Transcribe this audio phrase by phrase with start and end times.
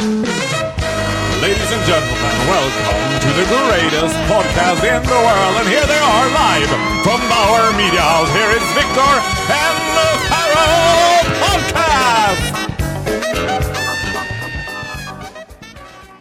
[0.00, 5.56] Ladies and gentlemen, welcome to the greatest podcast in the world.
[5.60, 6.68] And here they are live
[7.04, 8.32] from Bauer Media House.
[8.32, 9.12] Here is Victor
[9.52, 12.54] and the Pharaoh Podcast!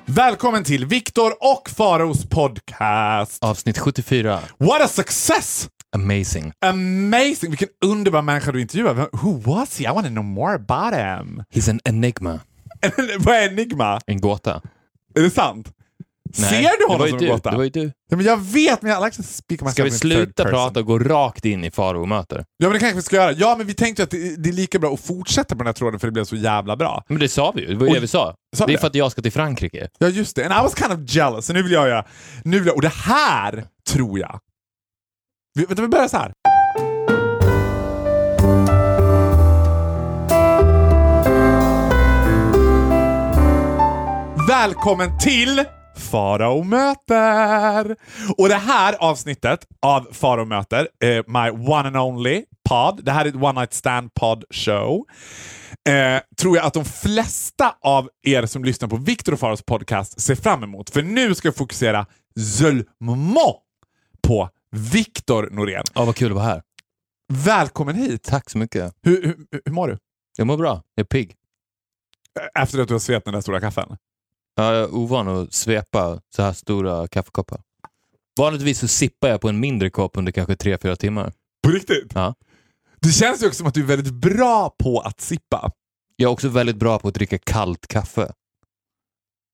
[0.06, 3.44] Välkommen till Viktor och Faraos podcast.
[3.44, 4.40] Avsnitt 74.
[4.58, 5.70] What a success!
[5.96, 6.52] Amazing.
[6.66, 7.50] Amazing!
[7.50, 9.08] Vilken underbar människa du intervjuade.
[9.12, 9.86] Who was he?
[9.86, 11.44] I want to know more about him.
[11.50, 12.40] He's an enigma.
[13.20, 14.00] Vad är enigma?
[14.06, 14.62] En gåta.
[15.16, 15.74] Är det sant?
[16.38, 17.52] Nej, Ser du honom som en gåta?
[17.52, 17.92] Det var ju du.
[18.10, 21.00] Ja, men jag vet, men jag like speak myself Ska vi sluta prata och gå
[21.00, 22.38] rakt in i Faro möter?
[22.58, 23.32] Ja, men det kanske vi ska göra.
[23.32, 25.74] Ja, men vi tänkte att det, det är lika bra att fortsätta på den här
[25.74, 27.04] tråden för det blev så jävla bra.
[27.08, 27.68] Men det sa vi ju.
[27.68, 28.36] Det var ju Och- det vi sa.
[28.56, 29.90] Sa Det är för att jag ska till Frankrike.
[29.98, 30.46] Ja, just det.
[30.46, 31.46] And I was kind of jealous.
[31.46, 32.06] Så nu vill jag göra...
[32.44, 34.40] Nu vill jag, och det här tror jag...
[35.54, 36.34] Vi, vänta, vi börjar så här.
[44.50, 45.64] Välkommen till
[45.98, 47.96] Farao möter!
[48.38, 53.26] Och det här avsnittet av Farao möter, eh, my one and only pod, det här
[53.26, 55.06] är ett one night stand pod show,
[55.90, 60.22] eh, tror jag att de flesta av er som lyssnar på Viktor och Faraos podcast
[60.22, 60.90] ser fram emot.
[60.90, 62.06] För nu ska jag fokusera
[62.58, 63.58] seulement
[64.28, 65.84] på Viktor Norén.
[65.94, 66.62] Ja, vad kul att vara här.
[67.34, 68.24] Välkommen hit!
[68.24, 68.94] Tack så mycket.
[69.02, 69.98] Hur, hur, hur mår du?
[70.38, 70.84] Jag mår bra.
[70.96, 71.36] Jag är pigg.
[72.60, 73.98] Efter att du har svept den där stora kaffen?
[74.60, 77.62] Jag är ovan att svepa så här stora kaffekoppar.
[78.40, 81.34] Vanligtvis så sippar jag på en mindre kopp under kanske 3-4 timmar.
[81.64, 82.12] På riktigt?
[82.16, 82.36] Ja.
[83.00, 85.72] Det känns ju också som att du är väldigt bra på att sippa.
[86.16, 88.32] Jag är också väldigt bra på att dricka kallt kaffe.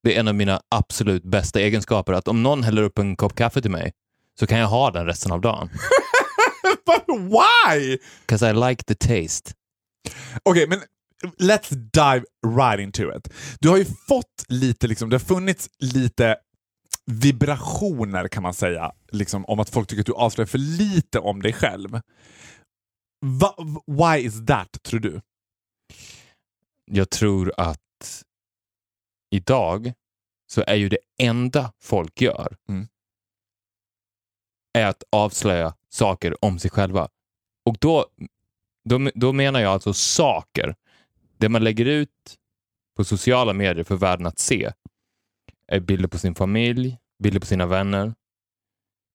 [0.03, 2.13] Det är en av mina absolut bästa egenskaper.
[2.13, 3.91] Att om någon häller upp en kopp kaffe till mig
[4.39, 5.69] så kan jag ha den resten av dagen.
[6.85, 7.97] But why?
[8.27, 9.53] Because I like the taste.
[10.43, 10.81] Okej, men
[11.25, 12.25] let's dive
[12.57, 13.33] right into it.
[13.59, 16.37] Du har ju fått lite, liksom, det har funnits lite
[17.05, 21.41] vibrationer kan man säga, liksom, om att folk tycker att du avslöjar för lite om
[21.41, 22.01] dig själv.
[23.25, 23.55] Va,
[23.87, 25.21] why is that, tror du?
[26.91, 28.23] Jag tror att
[29.31, 29.93] idag
[30.51, 32.87] så är ju det enda folk gör Mm.
[34.73, 37.09] är att avslöja saker om sig själva.
[37.65, 38.05] Och då,
[38.89, 40.75] då, då menar jag alltså saker.
[41.37, 42.35] Det man lägger ut
[42.97, 44.71] på sociala medier för världen att se
[45.67, 48.13] är bilder på sin familj, bilder på sina vänner,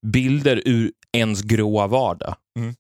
[0.06, 2.36] bilder ur ens gråa vardag.
[2.58, 2.74] Mm.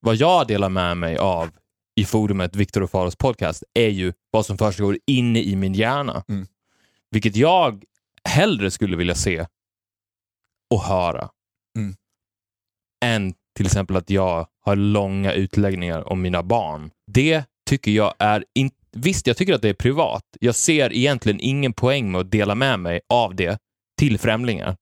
[0.00, 1.50] Vad jag delar med mig av
[1.96, 6.24] i forumet Viktor och Faros podcast är ju vad som försiggår inne i min hjärna.
[6.28, 6.46] Mm.
[7.10, 7.84] Vilket jag
[8.24, 9.46] hellre skulle vilja se
[10.70, 11.30] och höra.
[11.78, 11.96] Mm.
[13.04, 16.90] Än till exempel att jag har långa utläggningar om mina barn.
[17.06, 18.76] Det tycker jag är inte...
[18.92, 20.22] Visst, jag tycker att det är privat.
[20.40, 23.58] Jag ser egentligen ingen poäng med att dela med mig av det
[23.98, 24.76] till främlingar.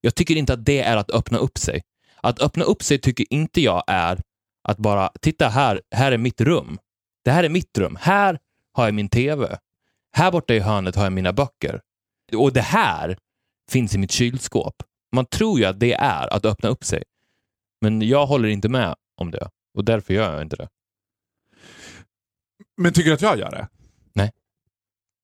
[0.00, 1.82] Jag tycker inte att det är att öppna upp sig.
[2.16, 4.20] Att öppna upp sig tycker inte jag är
[4.62, 6.78] att bara, titta här, här är mitt rum.
[7.24, 7.98] Det här är mitt rum.
[8.00, 8.38] Här
[8.72, 9.58] har jag min TV.
[10.12, 11.80] Här borta i hörnet har jag mina böcker.
[12.36, 13.18] Och det här
[13.70, 14.74] finns i mitt kylskåp.
[15.12, 17.02] Man tror ju att det är att öppna upp sig.
[17.80, 20.68] Men jag håller inte med om det och därför gör jag inte det.
[22.78, 23.68] Men tycker du att jag gör det?
[24.12, 24.30] Nej.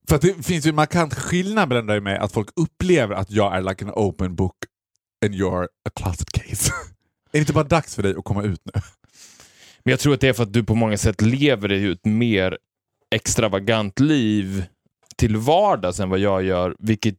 [0.09, 3.31] För det finns ju en markant skillnad mellan dig och mig, att folk upplever att
[3.31, 4.57] jag är like an open book
[5.25, 6.73] and you're a closet case.
[7.27, 8.81] är det inte bara dags för dig att komma ut nu?
[9.85, 12.05] Men jag tror att det är för att du på många sätt lever ju ett
[12.05, 12.59] mer
[13.11, 14.65] extravagant liv
[15.17, 17.19] till vardags än vad jag gör, vilket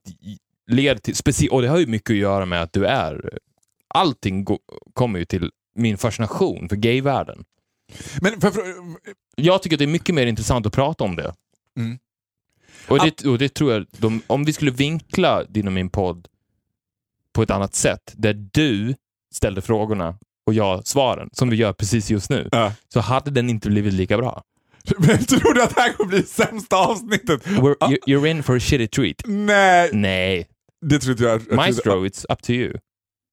[0.67, 3.39] leder till, speci- och det har ju mycket att göra med att du är,
[3.87, 4.45] allting
[4.93, 7.45] kommer ju till min fascination för gayvärlden.
[8.21, 8.63] Men för, för,
[9.35, 11.33] Jag tycker att det är mycket mer intressant att prata om det.
[11.77, 11.97] Mm.
[12.87, 16.27] Och, det och det tror jag, de, om vi skulle vinkla din och min podd
[17.33, 18.95] på ett annat sätt, där du
[19.33, 22.73] ställde frågorna och jag svaren, som vi gör precis just nu, Ja.
[22.93, 24.43] så hade den inte blivit lika bra.
[24.97, 27.45] Men tror du att det här kommer bli sämsta avsnittet?
[27.45, 27.75] We're,
[28.07, 29.15] You're in for a shitty treat.
[29.25, 30.47] Nej, Nej,
[30.81, 31.41] det tror inte jag.
[31.49, 32.73] jag Maestro, it's up to you.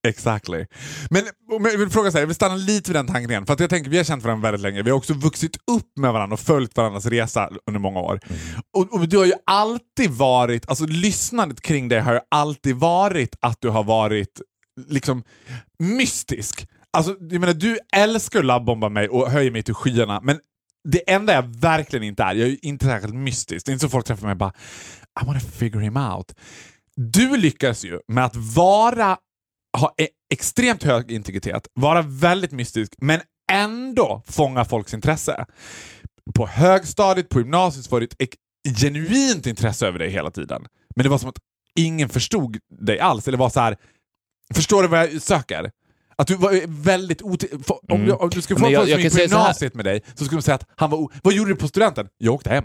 [0.09, 0.67] Exactly.
[1.11, 1.23] Men
[1.53, 3.47] om jag vill fråga så här, jag vill stanna lite vid den tanken igen.
[3.47, 4.83] För att jag tänker, vi har känt varandra väldigt länge.
[4.83, 8.21] Vi har också vuxit upp med varandra och följt varandras resa under många år.
[8.77, 13.37] Och, och du har ju alltid varit, alltså lyssnandet kring dig har ju alltid varit
[13.41, 14.41] att du har varit
[14.89, 15.23] liksom
[15.79, 16.67] mystisk.
[16.97, 20.39] Alltså, jag menar, du älskar att labbomba mig och höjer mig till skyarna, men
[20.89, 23.67] det enda jag verkligen inte är, jag är ju inte särskilt mystisk.
[23.67, 24.53] Det är inte så folk träffar mig och bara
[25.23, 26.35] I wanna figure him out.
[26.97, 29.17] Du lyckas ju med att vara
[29.79, 33.21] ha e- extremt hög integritet, vara väldigt mystisk, men
[33.53, 35.47] ändå fånga folks intresse.
[36.35, 38.35] På högstadiet, på gymnasiet var du ett
[38.79, 40.67] genuint intresse över dig hela tiden.
[40.97, 41.39] Men det var som att
[41.79, 43.29] ingen förstod dig alls.
[43.29, 43.77] Eller var så här,
[44.55, 45.71] förstår du vad jag söker?
[46.17, 47.45] Att du var väldigt ot...
[47.69, 48.07] Om, Mm.
[48.07, 50.39] du, om du skulle få en folk som gick på gymnasiet med dig så skulle
[50.39, 51.09] de säga att han var.
[51.23, 52.09] Vad gjorde du på studenten?
[52.19, 52.65] Jag åkte hem.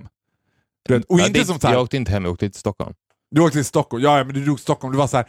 [0.90, 2.60] Vet, och Ja, inte det, som så här, Jag åkte inte hem, jag åkte till
[2.60, 2.94] Stockholm.
[3.36, 5.26] Du åkte till Stockholm, ja, ja men du drog Stockholm, du var så här,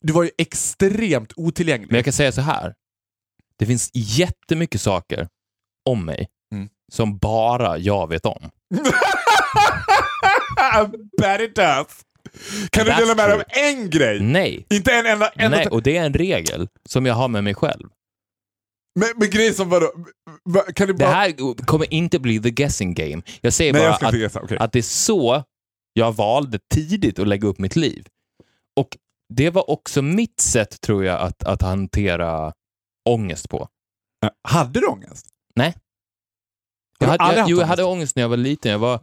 [0.00, 1.86] du var ju extremt otillgänglig.
[1.90, 2.74] Men jag kan säga så här.
[3.58, 5.28] Det finns jättemycket saker
[5.90, 6.68] om mig Mm.
[6.92, 8.50] som bara jag vet om.
[11.20, 11.86] Bet it does!
[12.70, 14.20] Kan du That's dela med dig av en grej?
[14.20, 14.66] Nej.
[14.70, 15.28] Inte en enda...
[15.28, 17.88] enda Nej, och det är en regel som jag har med mig själv.
[19.00, 19.92] Men, men grejer som vadå?
[20.44, 21.10] Va- Kan du Det bara...
[21.14, 23.22] här kommer inte bli the guessing game.
[23.40, 24.36] Jag säger Nej, bara jag att.
[24.36, 24.56] Okej.
[24.60, 25.44] att det är så
[25.92, 28.06] jag valde tidigt att lägga upp mitt liv.
[28.76, 28.96] Och
[29.28, 32.52] det var också mitt sätt, tror jag, att, att hantera
[33.08, 33.68] ångest på.
[34.48, 35.26] Hade du ångest?
[35.54, 35.74] Nej.
[36.98, 38.72] Jag hade, jag, jo, jag hade ångest när jag var liten.
[38.72, 39.00] Jag var,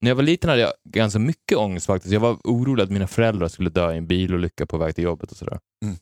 [0.00, 2.12] när jag var liten hade jag ganska mycket ångest faktiskt.
[2.12, 5.30] Jag var orolig att mina föräldrar skulle dö i en bilolycka på väg till jobbet
[5.30, 5.58] och sådär.
[5.84, 5.96] Mm.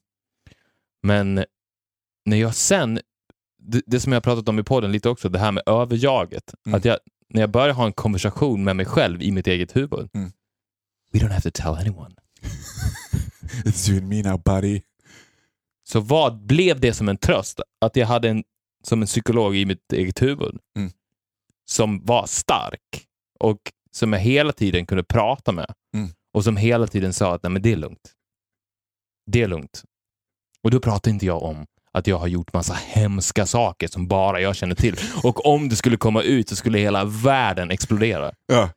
[1.02, 1.44] Men
[2.24, 3.00] när jag sen,
[3.58, 6.54] det, det som jag pratat om i podden lite också, det här med överjaget.
[6.66, 6.76] Mm.
[6.78, 6.98] Att jag,
[7.34, 10.10] när jag börjar ha en konversation med mig själv i mitt eget huvud.
[10.14, 10.32] Mm.
[11.12, 12.14] We don't have to tell anyone.
[13.64, 14.82] It's you and me now buddy.
[15.88, 17.60] Så vad blev det som en tröst?
[17.81, 18.44] Att jag hade en,
[18.84, 20.90] som en psykolog i mitt eget huvud Mm.
[21.70, 23.06] som var stark
[23.40, 23.58] och
[23.90, 26.08] som jag hela tiden kunde prata med Mm.
[26.32, 28.12] och som hela tiden sa att Nej, men det är lugnt.
[29.26, 29.84] Det är lugnt.
[30.62, 34.41] Och då pratar inte jag om att jag har gjort massa hemska saker som bara
[34.41, 34.96] jag känner till.
[35.23, 38.32] Och om det skulle komma ut så skulle hela världen explodera.
[38.46, 38.70] Ja.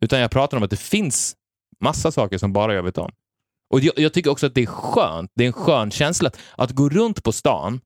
[0.00, 1.36] Utan jag pratar om att det finns
[1.80, 3.12] massa saker som bara jag vet om.
[3.70, 5.30] Och jag, jag tycker också att det är skönt.
[5.34, 7.80] Det är en skön känsla att, att gå runt på stan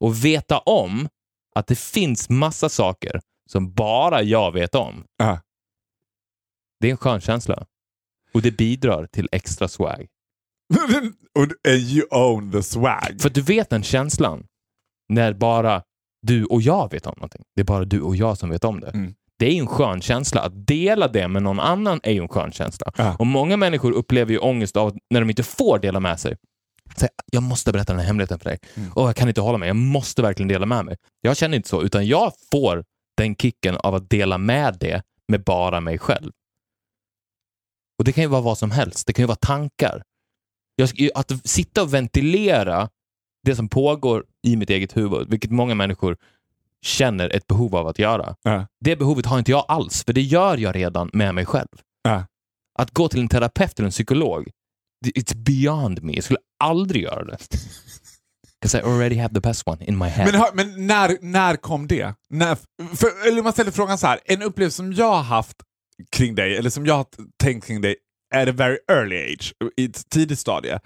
[0.00, 1.08] och veta om
[1.54, 3.20] att det finns massa saker
[3.50, 5.04] som bara jag vet om.
[5.16, 5.40] Ja.
[6.80, 7.66] Det är en skön känsla.
[8.32, 10.06] Och det bidrar till extra swag.
[11.68, 13.20] and you own the swag.
[13.20, 14.44] För du vet den känslan
[15.08, 15.82] när bara
[16.22, 17.42] du och jag vet om någonting.
[17.56, 18.88] Det är bara du och jag som vet om det.
[18.88, 19.14] Mm.
[19.38, 20.40] Det är ju en skön känsla.
[20.40, 22.92] Att dela det med någon annan är ju en skön känsla.
[22.96, 23.16] Ja.
[23.18, 26.36] Och många människor upplever ju ångest av när de inte får dela med sig.
[26.96, 28.58] Så jag måste berätta den här hemligheten för dig.
[28.74, 28.92] Mm.
[28.92, 29.66] Och jag kan inte hålla mig.
[29.66, 30.96] Jag måste verkligen dela med mig.
[31.20, 32.84] Jag känner inte så, utan jag får
[33.16, 36.32] den kicken av att dela med det med bara mig själv.
[37.98, 39.06] Och det kan ju vara vad som helst.
[39.06, 40.02] Det kan ju vara tankar.
[40.76, 42.88] Jag, att sitta och ventilera
[43.44, 46.16] det som pågår i mitt eget huvud, vilket många människor
[46.82, 48.36] känner ett behov av att göra.
[48.42, 48.66] Ja.
[48.80, 51.68] Det behovet har inte jag alls, för det gör jag redan med mig själv.
[52.02, 52.24] Ja.
[52.78, 54.50] Att gå till en terapeut eller en psykolog,
[55.06, 56.12] it's beyond me.
[56.14, 57.38] Jag skulle aldrig göra det.
[58.60, 60.32] Because I already have the best one in my head.
[60.32, 62.14] Men, men när, när kom det?
[62.30, 62.54] När,
[62.96, 65.56] för, eller man ställer frågan så här, en upplevelse som jag har haft
[66.10, 67.06] kring dig, eller som jag har
[67.42, 67.96] tänkt kring dig
[68.32, 70.78] at a very early age, i ett tidigt stadie,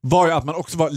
[0.00, 0.90] var ju att man också var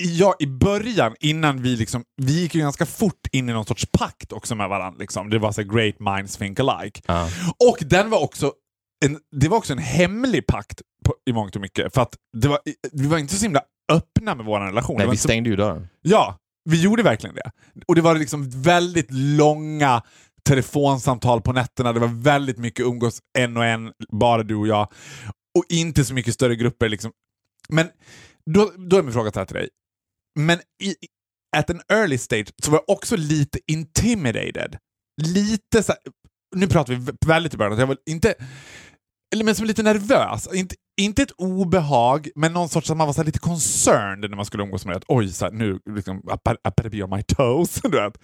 [0.00, 3.86] Ja, i början, innan vi liksom, vi gick ju ganska fort in i någon sorts
[3.92, 4.98] pakt också med varandra.
[4.98, 5.30] Liksom.
[5.30, 7.00] Det var så great minds think alike.
[7.06, 7.28] Ja.
[7.70, 8.52] Och den var också
[9.04, 11.94] en, det var också en hemlig pakt på, i mångt och mycket.
[11.94, 12.58] För att det var,
[12.92, 13.60] vi var inte så himla
[13.92, 14.96] öppna med vår relation.
[14.98, 15.88] Nej, vi stängde ju dörren.
[16.02, 16.38] Ja,
[16.70, 17.50] vi gjorde verkligen det.
[17.86, 20.02] Och det var liksom väldigt långa
[20.48, 21.92] telefonsamtal på nätterna.
[21.92, 24.92] Det var väldigt mycket umgås en och en, bara du och jag.
[25.58, 26.88] Och inte så mycket större grupper.
[26.88, 27.12] Liksom.
[27.68, 27.88] Men
[28.50, 29.68] då, då är min fråga så här till dig.
[30.38, 30.94] Men i,
[31.56, 34.76] at an early stage så var jag också lite intimidated.
[35.22, 36.00] Lite så här,
[36.56, 38.34] nu pratar vi väldigt i början, jag var inte,
[39.34, 40.48] eller men som lite nervös.
[40.54, 44.44] Inte, inte ett obehag, men någon sorts att man var så lite concerned när man
[44.44, 44.96] skulle umgås med det.
[44.96, 47.74] Att, Oj, så här, nu liksom, I better- be on my toes.
[47.82, 48.18] Du vet.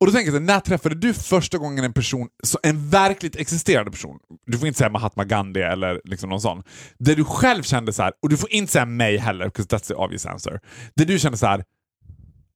[0.00, 2.28] Och då tänker jag, när träffade du första gången en person,
[2.62, 6.62] en verkligt existerande person, du får inte säga Mahatma Gandhi eller liksom någon sån,
[6.98, 9.88] där du själv kände så här, och du får inte säga mig heller, because that's
[9.88, 10.60] the obvious answer,
[10.94, 11.64] där du kände så här,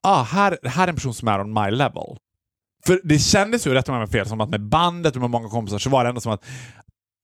[0.02, 2.16] ah, här, här är en person som är on my level.
[2.86, 5.30] För det kändes ju, rätt om jag har fel, som att med bandet och med
[5.30, 6.44] många kompisar så var det ändå som att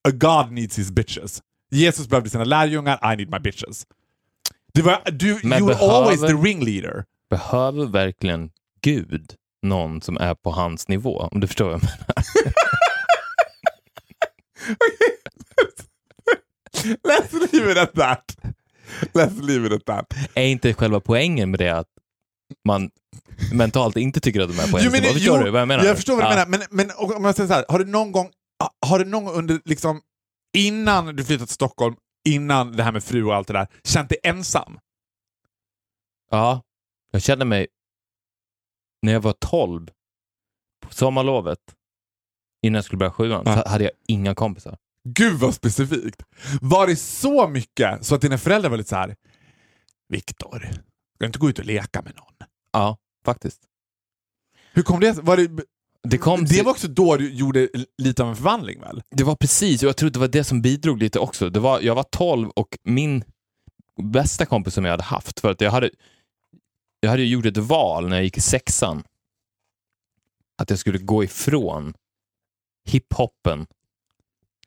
[0.09, 1.43] a God needs his bitches.
[1.71, 3.87] Jesus behövde sina lärjungar, I need my bitches.
[4.75, 7.05] Det var, du, Men you were always the ringleader.
[7.31, 9.35] Behöver verkligen Gud
[9.69, 11.29] någon som är på hans nivå?
[11.33, 11.97] Om du förstår vad jag menar.
[17.09, 18.37] Let's leave it at that.
[19.15, 20.07] Let's leave it at that.
[20.35, 21.89] Är inte själva poängen med det att
[22.65, 22.91] man
[23.53, 25.13] mentalt inte tycker att de är på ens nivå?
[25.13, 25.85] Förstår jo, du vad jag menar?
[25.85, 28.13] Jag förstår vad du menar, men, men om jag säger så här, har du någon
[28.13, 28.31] gång,
[28.87, 30.01] har du någon gång under, liksom,
[30.57, 31.97] innan du flyttade till Stockholm,
[32.29, 34.79] innan det här med fru och allt det där, känt dig ensam?
[36.31, 36.63] Ja,
[37.13, 37.67] jag kände mig
[39.03, 39.87] när jag var 12
[40.87, 41.59] på sommarlovet
[42.63, 43.63] innan jag skulle börja sjuan, Ja.
[43.63, 44.79] så hade jag inga kompisar.
[45.05, 46.23] Gud vad specifikt.
[46.61, 49.17] Var det så mycket så att dina föräldrar var lite så här.
[50.09, 52.49] Viktor, ska du inte gå ut och leka med någon?
[52.73, 53.61] Ja, faktiskt.
[54.73, 55.13] Hur kom det?
[55.23, 55.65] Var det,
[56.03, 59.03] Det, kom det till- var också då du gjorde lite av en förvandling väl?
[59.11, 61.51] Det var precis, och jag tror det var det som bidrog lite också.
[61.51, 63.25] Det var, jag var 12 och min
[64.03, 65.91] bästa kompis som jag hade haft, för att jag hade,
[67.01, 69.03] jag hade gjort ett val när jag gick i sexan.
[70.59, 71.95] Att jag skulle gå ifrån
[72.85, 73.67] hiphopen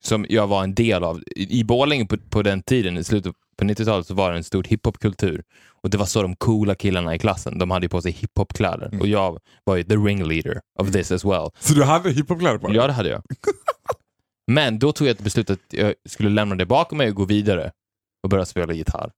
[0.01, 1.24] som jag var en del av.
[1.36, 4.63] I Borlänge på, på den tiden, i slutet på 90-talet, så var det en stor
[4.63, 5.43] hiphopkultur.
[5.81, 8.86] Och det var så de coola killarna i klassen, de hade ju på sig hiphopkläder.
[8.88, 9.01] Mm.
[9.01, 11.50] Och jag var ju the ringleader of this as well.
[11.59, 12.75] Så du hade hiphopkläder på dig?
[12.75, 13.24] Ja, det hade jag.
[14.48, 17.25] Men då tog jag ett beslut att jag skulle lämna det bakom mig och gå
[17.25, 17.71] vidare
[18.24, 19.12] och börja spela gitarr.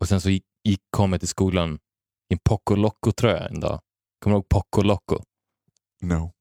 [0.00, 1.78] Och sen så gick, gick, kom jag till skolan
[2.28, 3.80] en Poco Loco-tröja en dag.
[4.22, 5.22] Kommer du ihåg Poco Loco?
[6.02, 6.32] No.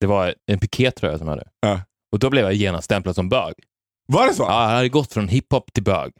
[0.00, 1.48] Det var en pikétröja som jag hade.
[1.60, 1.80] Ja.
[2.12, 3.54] Och då blev jag genast stämplad som bög.
[4.08, 4.42] Var det så?
[4.42, 6.12] Ja, jag hade gått från hiphop till bög.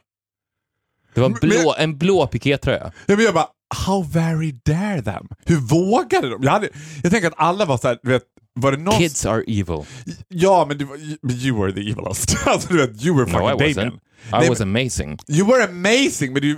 [1.13, 2.91] Det var en blå, en blå pikétröja.
[3.05, 5.27] Ja, men jag bara, how very dare them?
[5.45, 6.43] Hur vågade de?
[6.43, 6.69] Jag, hade,
[7.03, 8.97] jag tänker att alla var så här, du vet, var det någon...
[8.97, 9.85] Kids are evil.
[10.27, 10.97] Ja, men du, var-
[11.45, 12.37] you were the evilest.
[12.47, 13.75] alltså du vet, you were fucking No, I wasn't.
[13.75, 13.99] Damien.
[14.27, 15.19] I Nej, was amazing.
[15.29, 16.57] You were amazing, men du...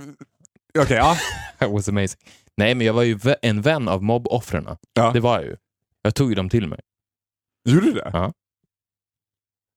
[0.78, 1.16] Okej, ja.
[1.66, 2.20] I was amazing.
[2.56, 4.68] Nej, men jag var ju en vän av mobboffren.
[4.94, 5.10] Ja.
[5.12, 5.56] Det var jag ju.
[6.02, 6.80] Jag tog ju dem till mig.
[7.68, 8.10] Gjorde du det?
[8.12, 8.32] Ja.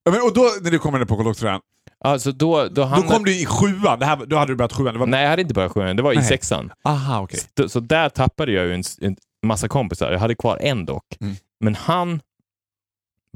[0.03, 1.61] Ja, men, och då när du kom in på koloktröjan,
[2.03, 3.13] Alltså då, då, då hamnade...
[3.13, 4.99] kom du i sjuan, det här, då hade du börjat sjuan.
[4.99, 5.07] Var...
[5.07, 5.93] Nej, jag hade inte börjat sjunga.
[5.93, 6.25] Det var i Nej.
[6.25, 6.71] sexan.
[6.83, 7.39] Aha, okej.
[7.57, 9.15] Så, så där tappade jag ju en, en
[9.45, 10.11] massa kompisar.
[10.11, 11.17] Jag hade kvar en dock.
[11.21, 11.35] Mm.
[11.59, 12.21] Men han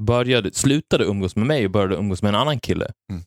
[0.02, 2.92] började, slutade umgås med mig och började umgås med en annan kille.
[3.10, 3.22] Mm.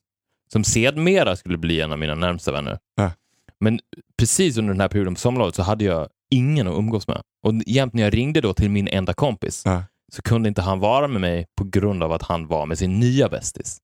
[0.51, 2.79] Som sedmera skulle bli en av mina närmsta vänner.
[2.95, 3.11] Ja.
[3.59, 3.79] Men
[4.17, 7.21] precis under den här perioden på sommarlovet så hade jag ingen att umgås med.
[7.43, 9.83] Och jämt när jag ringde då till min enda kompis Ja.
[10.13, 12.99] så kunde inte han vara med mig på grund av att han var med sin
[12.99, 13.77] nya bästis.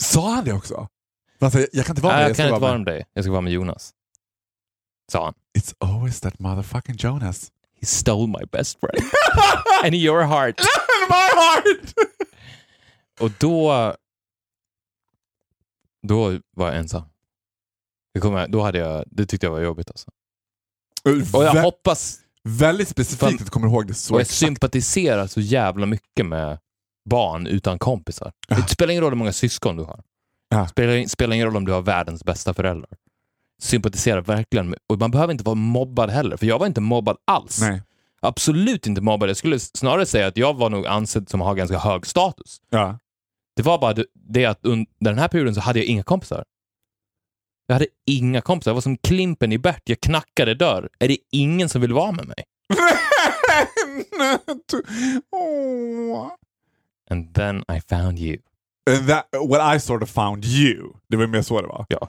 [0.00, 0.88] Sa han det också?
[1.40, 2.80] Alltså, jag, jag kan inte vara med jag ska kan inte vara med.
[2.80, 3.04] med dig.
[3.12, 3.92] Jag ska vara med Jonas.
[5.12, 5.34] Sa han.
[5.58, 7.50] It's always that motherfucking Jonas.
[7.80, 9.10] He stole my best friend.
[9.84, 10.60] And your heart.
[11.08, 11.92] My heart!
[13.20, 13.94] Och då...
[16.02, 17.02] Då var jag ensam.
[18.16, 19.90] Det, kom jag, då hade jag, det tyckte jag var jobbigt.
[19.90, 20.10] Alltså.
[21.36, 24.38] Och jag Vä- hoppas väldigt specifikt att du kommer ihåg det så och jag exakt.
[24.38, 26.58] sympatiserar så jävla mycket med
[27.10, 28.32] barn utan kompisar.
[28.48, 28.56] Ja.
[28.56, 30.00] Det spelar ingen roll hur många syskon du har.
[30.48, 30.68] Ja.
[30.68, 32.90] Spelar, spelar ingen roll om du har världens bästa föräldrar.
[33.62, 37.16] Sympatiserar verkligen med, och man behöver inte vara mobbad heller, för jag var inte mobbad
[37.26, 37.60] alls.
[37.60, 37.82] Nej.
[38.20, 39.28] Absolut inte mobbad.
[39.28, 42.56] Jag skulle snarare säga att jag var nog ansedd som har ganska hög status.
[42.70, 42.98] Ja.
[43.56, 46.44] Det var bara det- det att under den här perioden så hade jag inga kompisar.
[47.66, 48.70] Jag hade inga kompisar.
[48.70, 49.82] Jag var som Klimpen i Bert.
[49.84, 50.88] Jag knackade dörr.
[50.98, 52.44] Är det ingen som vill vara med mig?
[55.32, 56.30] Åh.
[57.10, 58.38] And then I found you.
[58.90, 60.92] And that, what I sort of found you.
[61.08, 61.86] Det var mer så det var.
[61.88, 62.08] Ja.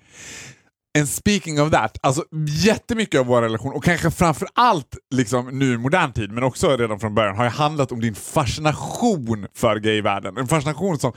[0.98, 5.74] And speaking of that, alltså jättemycket av vår relation och kanske framför allt liksom, nu
[5.74, 9.76] i modern tid, men också redan från början, har ju handlat om din fascination för
[9.76, 10.38] gayvärlden.
[10.38, 11.12] En fascination som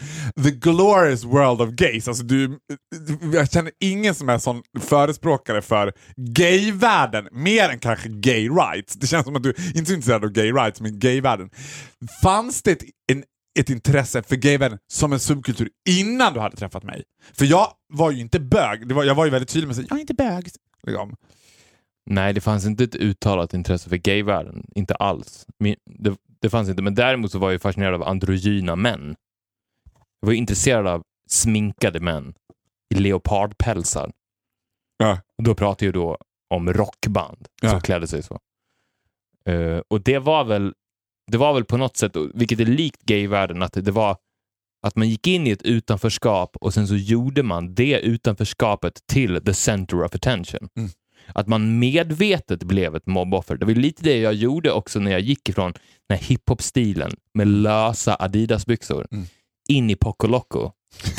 [0.45, 2.09] the glorious world of gays.
[2.09, 2.59] Alltså, du,
[3.33, 8.95] jag känner ingen som är sån förespråkare för gayvärlden, mer än kanske gay rights.
[8.95, 11.51] Det känns som att du inte är så intresserad av gay rights, men gayvärlden.
[12.23, 12.83] Fanns det
[13.13, 13.25] en,
[13.59, 17.05] ett intresse för gayvärlden som en subkultur innan du hade träffat mig?
[17.33, 18.93] För jag var ju inte bög.
[18.93, 20.49] Var, jag var ju väldigt tydlig med att jag är inte bög.
[20.83, 21.17] Liksom.
[22.11, 24.67] Nej, det fanns inte ett uttalat intresse för gayvärlden.
[24.75, 25.47] Inte alls.
[25.59, 26.83] Min, det, det fanns inte.
[26.83, 29.17] Men däremot så var jag fascinerad av androgyna män.
[30.21, 32.35] Jag var intresserad av sminkade män
[32.95, 34.13] i leopardpälsar.
[34.97, 35.19] Ja.
[35.39, 36.19] Och då pratar jag då
[36.51, 37.71] om rockband Ja.
[37.71, 38.39] som klädde sig så.
[39.47, 40.75] Eh, och det var väl
[41.31, 44.17] det var väl på något sätt, vilket är likt gayvärlden, att det var
[44.87, 49.41] att man gick in i ett utanförskap och sen så gjorde man det utanförskapet till
[49.45, 50.69] the center of attention.
[50.77, 50.91] Mm.
[51.35, 53.57] Att man medvetet blev ett mobboffer.
[53.57, 55.73] Det var lite det jag gjorde också när jag gick ifrån
[56.09, 59.27] den här hiphop-stilen med lösa Adidas-byxor Mm.
[59.69, 60.71] in i Poco Loco,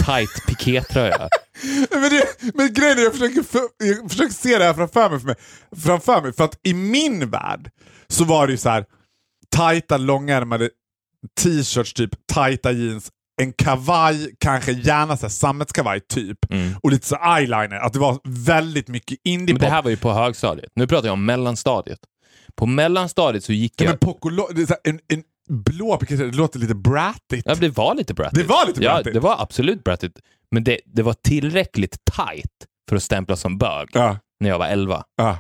[0.06, 1.30] tight pikétröja.
[1.91, 5.20] Men, det, men grejen är, jag försöker, för, jag försöker se det här framför mig,
[5.20, 5.36] för mig,
[5.75, 6.34] framför mig.
[6.34, 7.72] För att i min värld
[8.08, 8.86] så var det ju så här
[9.55, 10.70] tajta långärmade
[11.41, 16.51] t-shirts, typ tajta jeans, en kavaj, kanske gärna så här sammetskavaj typ.
[16.51, 16.74] Mm.
[16.84, 17.75] Och lite så eyeliner.
[17.86, 20.72] Att det var väldigt mycket indie Men det här var ju på högstadiet.
[20.75, 22.00] Nu pratar jag om mellanstadiet.
[22.55, 23.91] På mellanstadiet så gick Ja, jag...
[23.91, 24.29] men Poco
[24.84, 27.43] en, en blå det låter lite brattigt.
[27.46, 28.39] Ja, det var lite brattigt.
[28.39, 29.13] Det var lite Ja, brattigt.
[29.13, 30.20] det var absolut brattigt.
[30.51, 32.51] Men det, det var tillräckligt tight
[32.89, 35.03] för att stämpla som bög Ja, när jag var 11.
[35.17, 35.38] ja.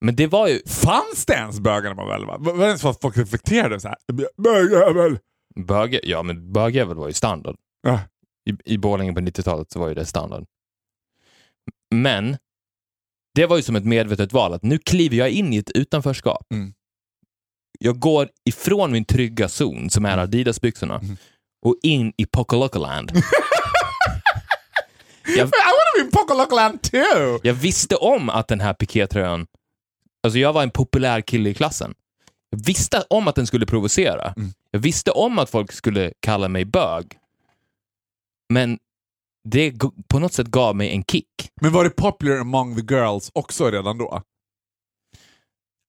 [0.00, 0.60] Men det var ju...
[0.66, 2.36] Fanns det ens bögar när man var elva?
[2.38, 3.96] Var det ens att folk reflekterade så här?
[4.42, 5.18] Bögjävel!
[5.56, 7.56] Böge, ja, men bögjävel var ju standard.
[7.82, 8.00] Ja.
[8.50, 10.44] I, I Borlänge på 90-talet så var ju det standard.
[11.94, 12.36] Men
[13.34, 16.46] det var ju som ett medvetet val att nu kliver jag in i ett utanförskap.
[16.54, 16.72] Mm.
[17.78, 21.16] Jag går ifrån min trygga zon som är Adidas-byxorna Mm.
[21.66, 23.10] och in i Pocolocoland.
[25.26, 27.40] jag, I wanna be in Pocolocoland too!
[27.42, 29.46] jag visste om att den här pikétröjan,
[30.22, 31.94] alltså jag var en populär kille i klassen.
[32.50, 34.32] Jag visste om att den skulle provocera.
[34.36, 34.52] Mm.
[34.70, 37.18] Jag visste om att folk skulle kalla mig bög.
[38.52, 38.78] Men
[39.48, 39.72] det
[40.08, 41.50] på något sätt gav mig en kick.
[41.60, 44.22] Men var det popular among the girls också redan då?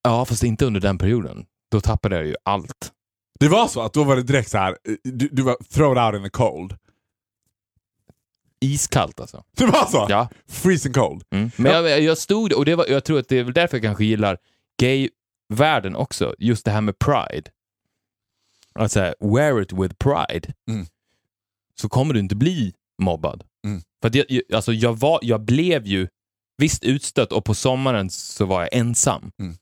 [0.03, 1.45] Ja, fast inte under den perioden.
[1.71, 2.91] Då tappade jag ju allt.
[3.39, 4.71] Det var så att då var det direkt så här.
[4.71, 6.77] eh, du, du var thrown out in the cold.
[8.61, 9.43] Iskallt alltså.
[9.57, 10.05] Det var så?
[10.09, 10.29] Ja.
[10.47, 11.23] Freezing cold.
[11.31, 11.51] Mm.
[11.55, 13.83] Men jag, jag stod och det var, jag tror att det är väl därför jag
[13.83, 14.37] kanske gillar
[14.81, 16.35] gay-världen också.
[16.39, 17.51] Just det här med pride.
[18.73, 20.53] Att säga, wear it with pride.
[20.69, 20.85] Mm.
[21.81, 23.43] Så kommer du inte bli mobbad.
[23.65, 23.81] Mm.
[24.01, 26.07] För jag- alltså jag, var, jag blev ju
[26.57, 29.31] visst utstött och på sommaren så var jag ensam.
[29.39, 29.57] Mm.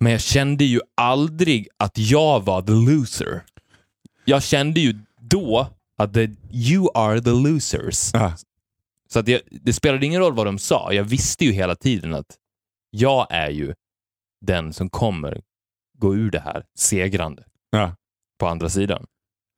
[0.00, 3.44] Men jag kände ju aldrig att jag var the loser.
[4.24, 8.10] Jag kände ju då att det, you are the losers.
[8.12, 8.36] Ja.
[9.08, 10.92] Så att jag, det spelade ingen roll vad de sa.
[10.92, 12.36] Jag visste ju hela tiden att
[12.90, 13.74] jag är ju
[14.40, 15.40] den som kommer
[15.98, 17.94] gå ur det här segrande Ja.
[18.38, 19.06] på andra sidan.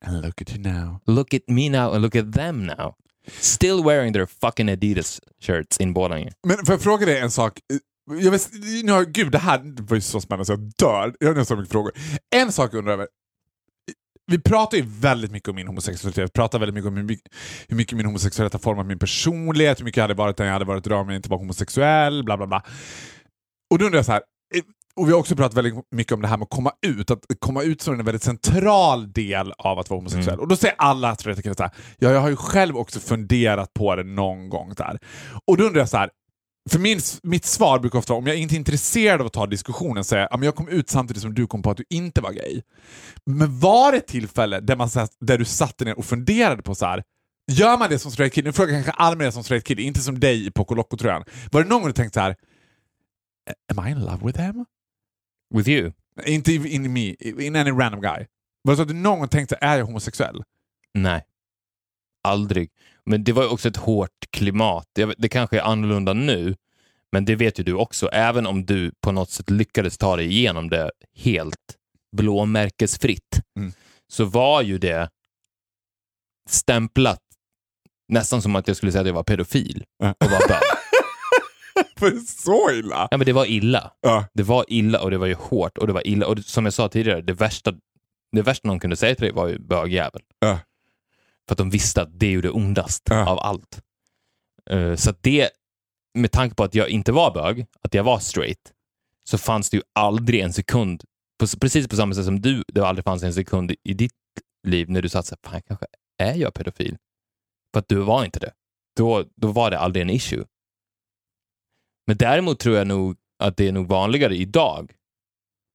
[0.05, 0.99] And look at you now.
[1.05, 2.95] Look at me now and look at them now.
[3.27, 6.31] Still wearing their fucking Adidas shirts in Borlänge.
[6.47, 7.59] Men får jag fråga dig en sak?
[8.21, 8.49] Jag vet,
[8.83, 11.15] nu har, gud, det här var ju så spännande så jag dör.
[11.19, 11.91] Jag har så mycket frågor.
[12.35, 13.07] En sak jag undrar över.
[14.29, 16.23] Vi pratar ju väldigt mycket om min homosexualitet.
[16.23, 17.03] Vi pratar väldigt mycket om hur
[17.75, 20.65] mycket, min homosexualitet har format min personlighet, hur mycket jag hade varit när jag hade
[20.65, 22.63] varit rör men inte var homosexuell, bla bla bla.
[23.71, 24.21] Och då undrar jag så här.
[24.55, 24.61] eh,
[24.95, 27.11] Och vi har också pratat väldigt mycket om det här med att komma ut.
[27.11, 30.33] Att komma ut som en väldigt central del av att vara homosexuell.
[30.33, 30.39] Mm.
[30.39, 31.71] Och då säger alla killar så här.
[31.97, 34.73] Ja, jag har ju själv också funderat på det någon gång.
[34.77, 34.99] Där.
[35.45, 36.09] Och då undrar jag så här.
[36.69, 39.47] För min, mitt svar brukar ofta vara, om jag inte är intresserad av att ta
[39.47, 42.31] diskussionen, säga att jag kom ut samtidigt som du kom på att du inte var
[42.31, 42.61] gay.
[43.25, 46.85] Men var det ett tillfälle där, man, där du satte ner och funderade på så
[46.85, 47.03] här.
[47.51, 48.43] Gör man det som straight kid?
[48.43, 51.23] Nu frågar jag kanske allmänt som straight kid, inte som dig i Poco Loco-tröjan.
[51.51, 52.35] Var det någon gång du tänkte så här.
[53.75, 54.65] Am I in love with him?
[55.55, 55.91] With you?
[56.25, 58.25] Inte in, in me, in any random guy.
[58.61, 60.43] Var det så att du någon gång tänkte, är jag homosexuell?
[60.93, 61.25] Nej.
[62.23, 62.69] Aldrig.
[63.09, 64.85] Men det var ju också ett hårt klimat.
[65.17, 66.55] Det kanske är annorlunda nu,
[67.11, 68.07] men det vet ju du också.
[68.11, 71.75] Även om du på något sätt lyckades ta dig igenom det helt
[72.17, 73.71] blåmärkesfritt, Mm.
[74.11, 75.09] så var ju det
[76.49, 77.19] stämplat
[78.07, 80.09] nästan som att jag skulle säga att jag var pedofil Ja.
[80.25, 80.57] och var bög.
[82.11, 83.07] Det så illa?
[83.11, 83.91] Ja, men det var illa.
[84.01, 84.25] Ja.
[84.33, 86.27] Det var illa och det var ju hårt och det var illa.
[86.27, 87.73] Och som jag sa tidigare, det värsta,
[88.31, 90.21] det värsta någon kunde säga till dig var ju bögjävel.
[90.39, 90.59] Ja.
[91.49, 93.29] För att de visste att det det ondast Ja.
[93.29, 93.81] av allt.
[94.69, 95.49] Eh, så det,
[96.13, 98.73] med tanke på att jag inte var bög, att jag var straight,
[99.29, 101.03] så fanns det ju aldrig en sekund,
[101.39, 104.11] på, precis på samma sätt som du, det aldrig fanns en sekund i ditt
[104.67, 105.85] liv när du satt såhär, fan kanske
[106.17, 106.97] är jag pedofil?
[107.73, 108.51] För att du var inte det.
[108.95, 110.45] Då, då var det aldrig en issue.
[112.07, 114.91] Men däremot tror jag nog att det är nog vanligare idag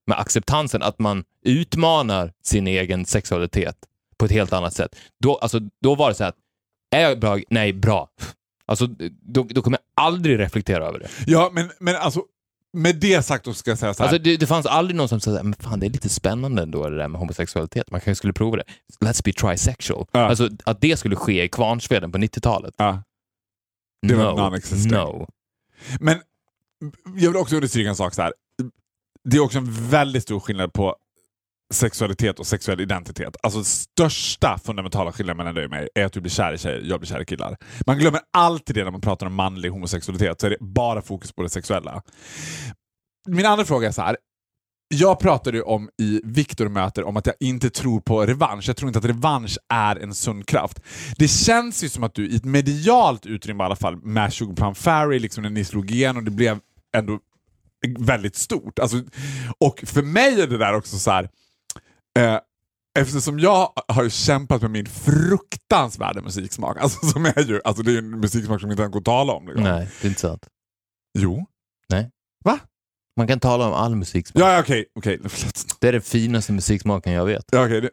[0.07, 3.77] med acceptansen att man utmanar sin egen sexualitet
[4.17, 4.95] på ett helt annat sätt.
[5.23, 6.37] Då, alltså, då var det så här att,
[6.95, 7.39] är jag bra?
[7.49, 8.09] Nej, bra.
[8.65, 8.87] Alltså,
[9.21, 11.09] då, då kommer jag aldrig reflektera över det.
[11.27, 12.23] Ja, men, men alltså
[12.73, 14.09] med det sagt då ska jag säga så här.
[14.09, 16.89] Alltså, det, det fanns aldrig någon som sa men fan det är lite spännande ändå
[16.89, 17.91] det där med homosexualitet.
[17.91, 18.63] Man kanske skulle prova det.
[18.99, 20.05] Let's be trisexual.
[20.11, 20.19] Ja.
[20.19, 22.73] Alltså att det skulle ske i Kvarnsveden på 90-talet.
[22.77, 23.03] ja.
[24.07, 24.39] Det var no.
[24.39, 24.91] non-existent.
[24.91, 25.27] No.
[25.99, 26.17] Men
[27.05, 28.33] jag vill också understryka en sak så här.
[29.23, 30.95] Det är också en väldigt stor skillnad på
[31.73, 33.35] sexualitet och sexuell identitet.
[33.43, 36.81] Alltså största fundamentala skillnaden mellan dig och mig är att du blir kär i tjejer,
[36.85, 37.57] jag blir kär i killar.
[37.85, 41.31] Man glömmer alltid det när man pratar om manlig homosexualitet, så är det bara fokus
[41.31, 42.01] på det sexuella.
[43.27, 44.17] Min andra fråga är så här.
[44.87, 48.67] Jag pratade ju om i Viktor möter om att jag inte tror på revansch.
[48.67, 50.79] Jag tror inte att revansch är en sund kraft.
[51.17, 54.53] Det känns ju som att du i ett medialt utrymme i alla fall med Sugar
[54.53, 56.59] Plum Fairy, liksom när ni slog igenom, det blev
[56.97, 57.19] ändå
[57.99, 58.79] väldigt stort.
[58.79, 59.01] Alltså,
[59.59, 61.29] och för mig är det där också så här.
[62.19, 62.37] Eh,
[62.99, 67.97] eftersom jag har kämpat med min fruktansvärda musiksmak, alltså, som är ju, alltså, det är
[67.97, 69.45] en musiksmak som inte ens går att tala om.
[69.47, 69.63] Liksom.
[69.63, 70.47] Nej, det är inte sant.
[71.19, 71.45] Jo.
[73.17, 74.43] Man kan tala om all musiksmak.
[74.43, 74.85] Ja, okej.
[74.99, 75.19] okej.
[75.29, 75.77] Förlåt.
[75.79, 77.45] Det är den finaste musiksmaken jag vet.
[77.51, 77.81] Ja, okej.
[77.81, 77.89] det-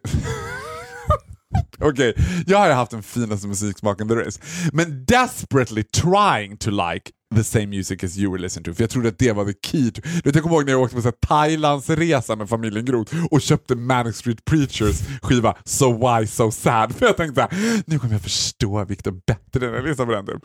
[1.80, 2.14] Okej,
[2.46, 4.40] jag har ju haft den finaste musiksmaken there is.
[4.72, 8.74] Men desperately trying to like the same music as you were listening to.
[8.74, 9.90] För jag trodde att det var the key.
[9.90, 12.84] To, du vet, jag kommer ihåg när jag åkte på så här Thailandsresa med familjen
[12.84, 16.92] Groth och köpte Manic Street Preachers skiva So Why So Sad.
[16.96, 20.26] För jag tänkte såhär, nu kommer jag förstå Victor bättre när jag lyssnar på den.
[20.26, 20.42] Typ.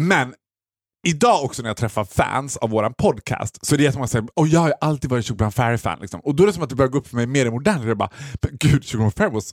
[0.00, 0.34] Men
[1.08, 4.28] idag också när jag träffar fans av våran podcast så är det jättemånga som säger
[4.36, 5.98] oh, jag har alltid varit Sugar Fairy-fan.
[6.00, 6.20] Liksom.
[6.20, 7.88] Och då är det som att det börjar gå upp för mig mer i modern
[7.88, 8.10] jag bara,
[8.50, 8.84] gud,
[9.16, 9.50] Fairy was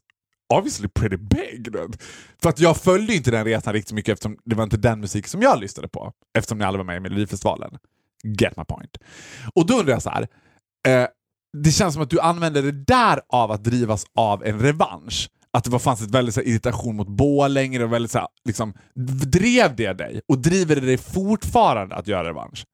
[0.53, 1.71] obviously pretty big.
[1.71, 1.97] Dude.
[2.41, 5.27] För att jag följde inte den resan riktigt mycket eftersom det var inte den musik
[5.27, 6.11] som jag lyssnade på.
[6.37, 7.77] Eftersom ni alla var med i Melodifestivalen.
[8.39, 8.97] Get my point.
[9.53, 10.27] Och då undrar jag så här.
[10.87, 11.07] Eh,
[11.63, 15.29] det känns som att du använder det där av att drivas av en revansch.
[15.51, 18.27] Att det var, fanns ett väldigt så här, irritation mot Borlänge och väldigt så här,
[18.45, 18.73] liksom,
[19.25, 20.21] drev det dig?
[20.27, 22.65] Och driver det dig fortfarande att göra revansch?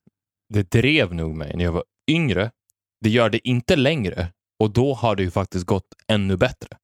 [0.53, 2.51] Det drev nog mig när jag var yngre.
[3.01, 4.27] Det gör det inte längre
[4.59, 6.77] och då har det ju faktiskt gått ännu bättre.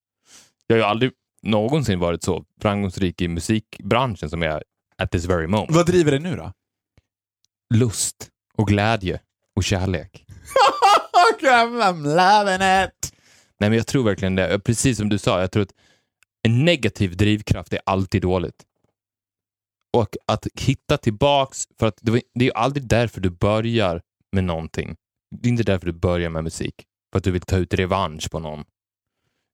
[0.70, 4.64] Jag har ju aldrig någonsin varit så framgångsrik i musikbranschen som jag är
[4.98, 5.72] at this very moment.
[5.72, 6.54] Vad driver det nu då?
[7.74, 9.20] Lust och glädje
[9.56, 10.26] och kärlek.
[11.42, 13.14] I'm loving it!
[13.60, 14.60] Nej, men jag tror verkligen det.
[14.60, 15.74] Precis som du sa, jag tror att
[16.44, 18.66] en negativ drivkraft är alltid dåligt.
[19.98, 24.02] Och att hitta tillbaks, för att det, är ju aldrig därför du börjar
[24.32, 24.96] med någonting.
[25.36, 28.32] Det är inte därför du börjar med musik, för att du vill ta ut revansch
[28.32, 28.66] på någon.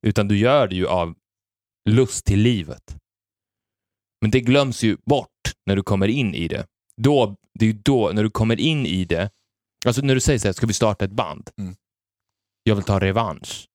[0.05, 1.15] Utan du gör det ju av
[1.89, 2.95] lust till livet.
[4.21, 5.29] Men det glöms ju bort
[5.65, 6.65] när du kommer in i det.
[7.01, 9.29] Då, det är ju då, när du kommer in i det,
[9.85, 11.49] alltså när du säger så här, ska vi starta ett band?
[11.57, 11.75] Mm.
[12.63, 13.67] Jag vill ta revansch.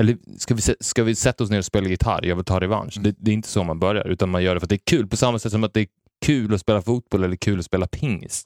[0.00, 2.24] Eller ska vi, ska vi sätta oss ner och spela gitarr?
[2.24, 2.96] Jag vill ta revansch.
[2.96, 3.02] Mm.
[3.02, 4.86] Det, det, är inte så man börjar, utan man gör det för att det är
[4.86, 5.06] kul.
[5.06, 5.88] På samma sätt som att det är
[6.26, 8.44] kul att spela fotboll eller kul att spela pingis.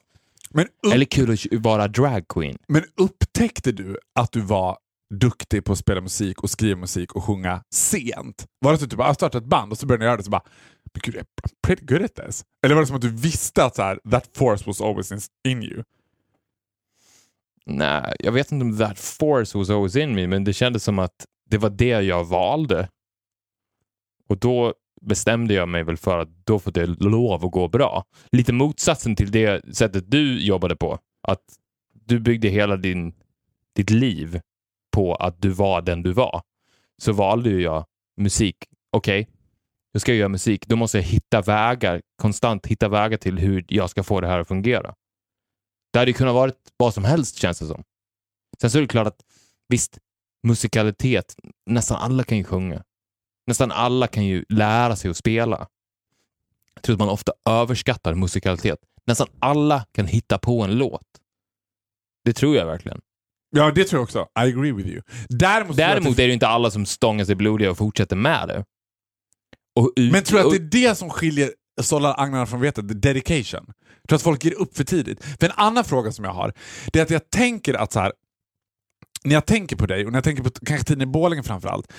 [0.53, 2.57] Upp, Eller kul att vara drag queen.
[2.67, 4.77] men upptäckte du att du var
[5.19, 8.45] duktig på att spela musik och skriva musik och sjunga sent?
[8.59, 10.15] Var det så att du typ bara startade ett band och så började ni göra
[10.15, 10.43] det och så bara
[10.93, 11.25] men gud, I'm
[11.67, 12.45] pretty good at this.
[12.65, 15.19] Eller var det som att du visste att så här, that force was always in,
[15.47, 15.83] in you?
[17.65, 20.99] Nej, jag vet inte om that force was always in me, men det kändes som
[20.99, 22.89] att det var det jag valde.
[24.29, 28.03] Och då bestämde jag mig väl för att då får det lov att gå bra.
[28.31, 30.99] Lite motsatsen till det sättet du jobbade på.
[31.27, 31.43] Att
[31.93, 33.13] du byggde hela din,
[33.75, 34.41] ditt liv
[34.93, 36.41] på att du var den du var.
[37.01, 37.85] Så valde ju jag
[38.17, 38.57] musik.
[38.91, 39.33] Okej, okay,
[39.93, 40.67] då ska jag göra musik.
[40.67, 44.39] Då måste jag hitta vägar, konstant hitta vägar till hur jag ska få det här
[44.39, 44.95] att fungera.
[45.93, 47.83] Det hade kunnat vara vad som helst känns det som.
[48.61, 49.21] Sen så är det klart att
[49.69, 49.99] visst,
[50.47, 52.83] musikalitet, nästan alla kan ju sjunga.
[53.47, 55.67] Nästan alla kan ju lära sig att spela.
[56.73, 58.79] Jag tror att man ofta överskattar musikalitet.
[59.05, 61.07] Nästan alla kan hitta på en låt.
[62.25, 63.01] Det tror jag verkligen.
[63.55, 64.19] Ja, det tror jag också.
[64.19, 65.01] I agree with you.
[65.29, 68.63] Däremot, Däremot är det inte alla som stångar sig blodiga och fortsätter med det.
[69.95, 73.01] Ut, Men tror du att det är det som skiljer sållar agnarna från vetet?
[73.01, 73.65] Dedication.
[74.01, 75.23] Jag tror att folk ger upp för tidigt.
[75.39, 76.53] För en annan fråga som jag har,
[76.93, 78.13] det är att jag tänker att så här,
[79.23, 81.93] när jag tänker på dig, och när jag tänker på kanske tiden i Borlänge framförallt,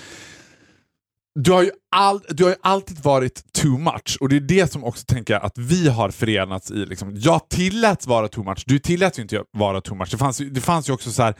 [1.34, 4.72] du har, ju all, du har ju alltid varit too much och det är det
[4.72, 6.86] som också tänker jag att vi har förenats i.
[6.86, 7.12] Liksom.
[7.14, 10.08] Jag tilläts vara too much, du tilläts ju inte vara too much.
[10.10, 11.34] Det fanns, det fanns ju också så här,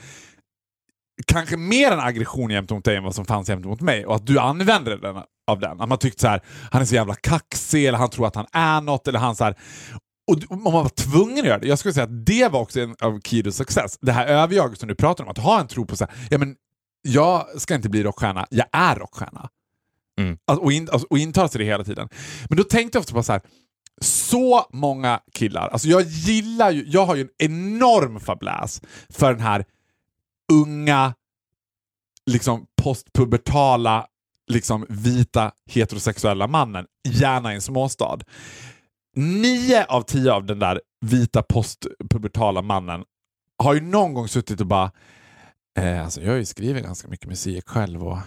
[1.27, 4.39] kanske mer en aggression gentemot dig än vad som fanns gentemot mig och att du
[4.39, 5.17] använde den
[5.51, 5.81] av den.
[5.81, 8.47] Att man tyckte så här, han är så jävla kaxig eller han tror att han
[8.53, 9.55] är något eller han så här,
[10.27, 11.69] och man var tvungen att göra det.
[11.69, 13.99] Jag skulle säga att det var också en av Kidos success.
[14.01, 16.39] Det här överjaget som du pratar om, att ha en tro på så här, ja
[16.39, 16.57] men
[17.03, 19.49] jag ska inte bli rockstjärna, jag är rockstjärna.
[20.20, 20.38] Mm.
[20.46, 22.09] Alltså, och, in, alltså, och inta sig det hela tiden.
[22.48, 23.42] Men då tänkte jag ofta på så här,
[24.00, 29.42] så många killar, alltså jag gillar ju, jag har ju en enorm fabläs för den
[29.42, 29.64] här
[30.53, 31.14] unga,
[32.31, 34.07] liksom postpubertala,
[34.50, 38.18] liksom vita heterosexuella mannen, gärna i en småstad.
[39.16, 43.05] Nio av tio av den där vita postpubertala mannen
[43.59, 44.92] har ju någon gång suttit och bara
[45.79, 48.18] eh, alltså jag har ju skrivit ganska mycket musik själv och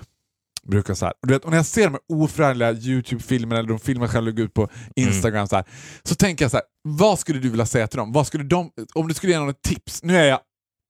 [0.68, 1.14] brukar så här.
[1.22, 4.44] Du vet, och när jag ser de här oförargliga YouTube-filmerna eller de filmer själv lägger
[4.44, 5.48] ut på Instagram mm.
[5.48, 5.66] så, här,
[6.04, 8.12] så tänker jag så här, vad skulle du vilja säga till dem?
[8.12, 10.04] Vad skulle de, om du skulle ge någon ett tips?
[10.04, 10.40] Nu är jag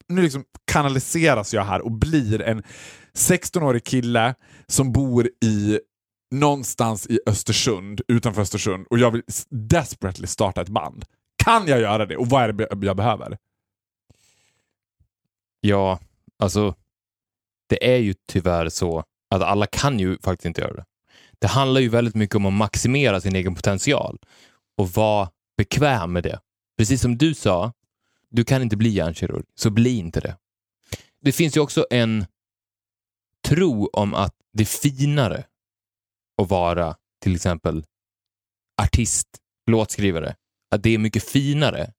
[0.09, 2.63] nu liksom kanaliseras jag här och blir en
[3.13, 4.35] 16-årig kille
[4.67, 5.79] som bor i
[6.31, 11.05] någonstans i Östersund, utanför Östersund och jag vill desperately starta ett band.
[11.43, 13.37] Kan jag göra det och vad är det jag behöver?
[15.61, 15.99] Ja,
[16.39, 16.75] alltså
[17.69, 20.85] det är ju tyvärr så att alla kan ju faktiskt inte göra det.
[21.39, 24.19] Det handlar ju väldigt mycket om att maximera sin egen potential
[24.77, 26.39] och vara bekväm med det.
[26.77, 27.73] Precis som du sa,
[28.29, 30.37] du kan inte bli hjärnkirurg, så bli inte det.
[31.21, 32.25] Det finns ju också en
[33.47, 35.45] tro om att det är finare
[36.41, 37.85] att vara till exempel
[38.81, 39.27] artist,
[39.69, 40.35] låtskrivare,
[40.71, 41.93] att det är mycket finare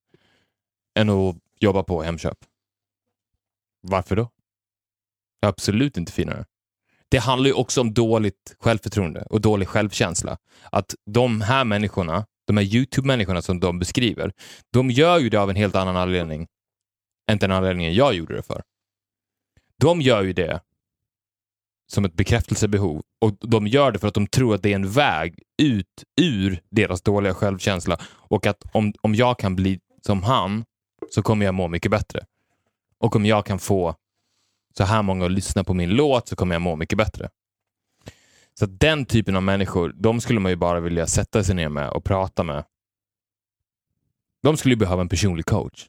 [0.98, 2.38] än att jobba på Hemköp.
[3.80, 4.30] Varför då?
[5.40, 6.44] Det är absolut inte finare.
[7.10, 10.38] Det handlar ju också om dåligt självförtroende och dålig självkänsla.
[10.70, 14.32] Att de här människorna, de här YouTube-människorna som de beskriver,
[14.72, 16.46] de gör ju det av en helt annan anledning
[17.30, 18.62] än den anledningen jag gjorde det för.
[19.80, 20.60] De gör ju det
[21.90, 24.90] som ett bekräftelsebehov och de gör det för att de tror att det är en
[24.90, 30.64] väg ut ur deras dåliga självkänsla och att om, om jag kan bli som han
[31.10, 32.24] så kommer jag må mycket bättre.
[32.98, 33.94] Och om jag kan få
[34.78, 37.30] så här många att lyssna på min låt så kommer jag må mycket bättre.
[38.54, 41.90] Så den typen av människor, de skulle man ju bara vilja sätta sig ner med
[41.90, 42.64] och prata med.
[44.42, 45.86] De skulle ju behöva en personlig coach.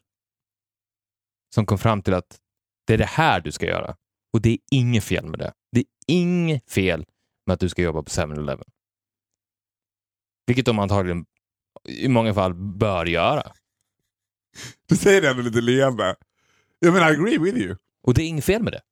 [1.54, 2.38] Som kom fram till att
[2.86, 3.96] det är det här du ska göra.
[4.32, 5.52] Och det är inget fel med det.
[5.72, 7.06] Det är inget fel
[7.46, 8.66] med att du ska jobba på 7-Eleven.
[10.46, 11.24] Vilket de antagligen
[11.88, 13.52] i många fall bör göra.
[14.88, 16.16] Du säger det ändå lite leende.
[16.78, 17.76] Jag menar, I agree with you.
[18.02, 18.82] Och det är inget fel med det.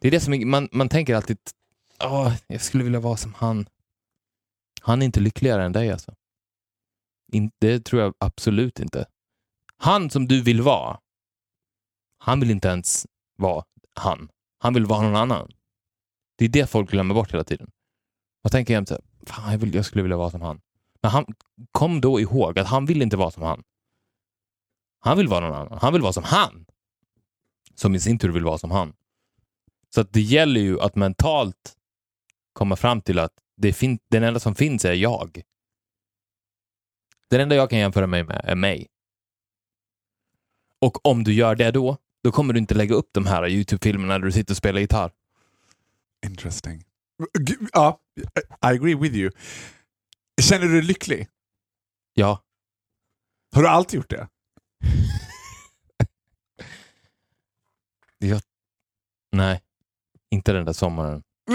[0.00, 1.38] Det är det som är, man, man tänker alltid,
[2.04, 3.68] åh, jag skulle vilja vara som han.
[4.80, 6.14] Han är inte lyckligare än dig alltså.
[7.32, 9.06] In, det tror jag absolut inte.
[9.76, 11.00] Han som du vill vara,
[12.18, 14.28] han vill inte ens vara han.
[14.58, 15.50] Han vill vara någon annan.
[16.36, 17.70] Det är det folk glömmer bort hela tiden.
[18.44, 20.60] Man tänker jämt så här, fan, jag, vill, jag skulle vilja vara som han.
[21.02, 21.26] Men han,
[21.72, 23.62] kom då ihåg att han vill inte vara som han.
[25.00, 25.78] Han vill vara någon annan.
[25.82, 26.66] Han vill vara som han.
[27.74, 28.92] Som i sin tur vill vara som han.
[29.94, 31.76] Så det gäller ju att mentalt
[32.52, 35.42] komma fram till att det fin- den enda som finns är jag.
[37.30, 38.86] Den enda jag kan jämföra mig med är mig.
[40.80, 44.18] Och om du gör det då, då kommer du inte lägga upp de här YouTube-filmerna
[44.18, 45.12] där du sitter och spelar gitarr.
[46.26, 46.84] Interesting.
[47.72, 48.26] Ja, I
[48.60, 49.30] agree with you.
[50.42, 51.28] Känner du dig lycklig?
[52.14, 52.42] Ja,
[53.54, 54.28] Har du alltid gjort det?
[58.28, 58.40] jag...
[59.32, 59.60] Nej,
[60.30, 61.22] inte den där sommaren.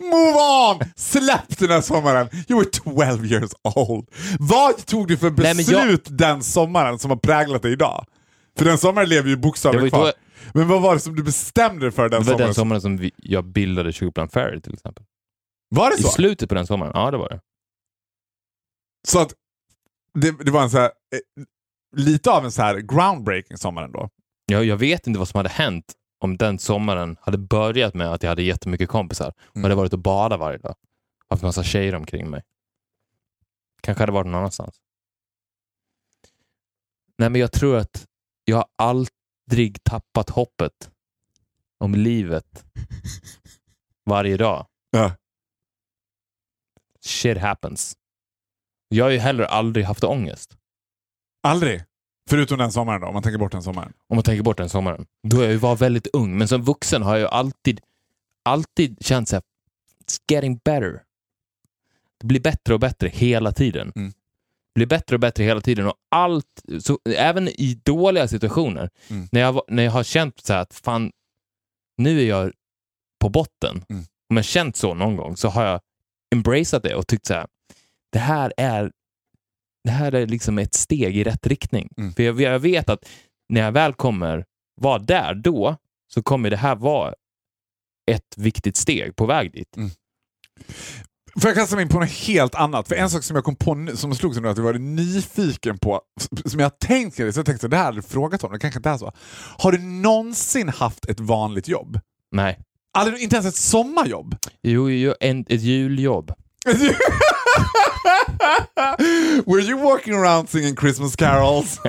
[0.00, 0.38] Move
[0.70, 0.80] on!
[0.96, 2.28] Släpp den här sommaren!
[2.48, 4.08] You were 12 years old.
[4.38, 8.06] Vad tog du för Nej, men beslut den sommaren som har präglat dig idag?
[8.58, 10.04] För den sommaren lever ju ju kvar.
[10.06, 10.12] då,
[10.54, 12.46] Men vad var det som du bestämde dig för den det var sommaren?
[12.46, 15.04] den sommaren som vi, jag bildade Sugarplan Fairy till exempel.
[15.68, 16.08] Var det I så?
[16.08, 17.40] slutet på den sommaren, ja det var det.
[19.08, 19.34] Så att
[20.14, 21.44] det, det var en så här, eh,
[21.96, 24.08] lite av en så här groundbreaking sommar ändå.
[24.50, 28.22] Jag, jag vet inte vad som hade hänt om den sommaren hade börjat med att
[28.22, 29.64] jag hade jättemycket kompisar och Mm.
[29.64, 30.74] hade varit och badat varje dag.
[31.30, 32.42] Haft massa tjejer omkring mig.
[33.80, 34.80] Kanske hade varit någon annanstans.
[37.18, 38.06] Nej, men jag tror att
[38.44, 40.90] jag har aldrig tappat hoppet
[41.78, 42.64] om livet
[44.04, 44.66] varje dag.
[44.90, 45.12] Ja.
[47.00, 47.96] Shit happens.
[48.88, 50.56] Jag har ju heller aldrig haft ångest.
[51.42, 51.84] Aldrig.
[52.28, 53.92] Förutom den sommaren då, om man tänker bort den sommaren.
[54.08, 55.06] Om man tänker bort den sommaren.
[55.22, 57.80] Då jag ju var väldigt ung, men som vuxen har jag ju alltid,
[58.44, 59.42] alltid känt såhär,
[60.04, 61.02] it's getting better.
[62.20, 63.92] Det blir bättre och bättre hela tiden.
[63.96, 64.08] Mm.
[64.74, 69.28] Det blir bättre och bättre hela tiden och allt, så, även i dåliga situationer, Mm.
[69.32, 71.12] när, jag, när jag har känt så här att fan,
[71.96, 72.52] nu är jag
[73.20, 74.04] på botten, Mm.
[74.30, 75.80] om jag känt så någon gång, så har jag
[76.34, 77.46] embraceat det och tyckt så här,
[78.12, 78.92] det här är
[79.88, 81.88] det här är liksom ett steg i rätt riktning.
[81.96, 82.12] Mm.
[82.12, 83.08] För jag, jag vet att
[83.48, 84.44] när jag väl kommer
[84.80, 85.76] vara där då,
[86.14, 87.14] så kommer det här vara
[88.10, 89.76] ett viktigt steg på väg dit.
[91.40, 92.88] Får jag kasta mig in på något helt annat?
[92.88, 94.74] För en sak som jag kom på nu, som slog sig nu, att jag var
[94.74, 96.00] nyfiken på,
[96.44, 98.90] som jag tänkt så jag tänkte det här hade du frågat om, det kanske inte
[98.90, 99.12] är så.
[99.58, 102.00] Har du någonsin haft ett vanligt jobb?
[102.32, 102.58] Nej.
[102.98, 104.36] Aldrig, inte ens ett sommarjobb?
[104.62, 106.32] Jo, jo en, ett juljobb.
[109.46, 111.80] Were you walking around singing Christmas carols?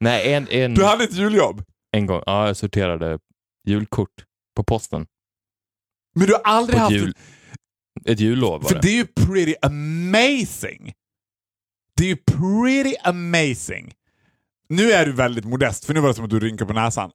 [0.00, 1.64] Nej, en, en, Du hade ett juljobb?
[1.92, 2.22] en gång.
[2.26, 3.18] Ja, jag sorterade
[3.66, 4.24] julkort
[4.56, 5.06] på posten.
[6.14, 7.14] Men du har aldrig På haft ett, jul,
[8.04, 8.88] ett jullov var För det.
[8.88, 10.92] är ju pretty amazing.
[11.96, 13.92] Det är ju pretty amazing.
[14.68, 17.10] Nu är du väldigt modest, för nu var det som att du rynkar på näsan.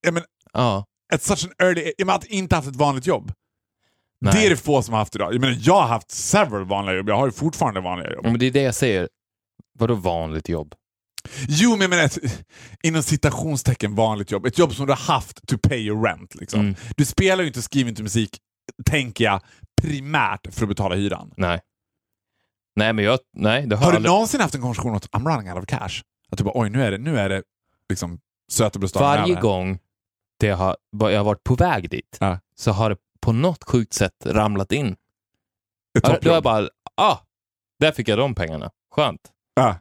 [0.00, 0.84] Jag men, Ja.
[1.12, 3.32] at such an early, jag menar, att inte haft ett vanligt jobb.
[4.20, 4.32] Nej.
[4.34, 5.34] Det är det få som har haft idag.
[5.34, 8.24] Jag, menar, jag har haft several vanliga jobb, jag har ju fortfarande vanliga jobb.
[8.24, 9.08] Men det är det jag säger.
[9.78, 10.74] Vadå vanligt jobb?
[11.48, 12.18] Jo, men jag menar ett,
[12.82, 14.46] inom citationstecken vanligt jobb.
[14.46, 16.34] Ett jobb som du har haft to pay your rent.
[16.34, 16.60] Liksom.
[16.60, 16.74] Mm.
[16.96, 18.38] Du spelar ju inte och skriver inte musik,
[18.84, 19.40] tänker jag,
[19.82, 21.32] primärt för att betala hyran.
[21.36, 21.60] Nej.
[22.76, 23.18] Nej, men jag...
[23.36, 24.10] Nej, det har, Har du aldrig...
[24.12, 26.02] någonsin haft en konversation att I'm running out of cash?
[26.32, 27.42] Att du bara oj, nu är det, nu är det
[27.88, 28.18] liksom
[28.52, 29.42] sötebrödsdagen Varje över.
[29.42, 29.78] gång
[30.40, 32.38] det har, jag har varit på väg dit Ja.
[32.54, 34.96] så har det på något sjukt sätt ramlat in.
[35.98, 37.18] Ett Då har jag bara, ah,
[37.78, 38.70] Där fick jag de pengarna.
[38.90, 39.20] Skönt.
[39.54, 39.80] Ja.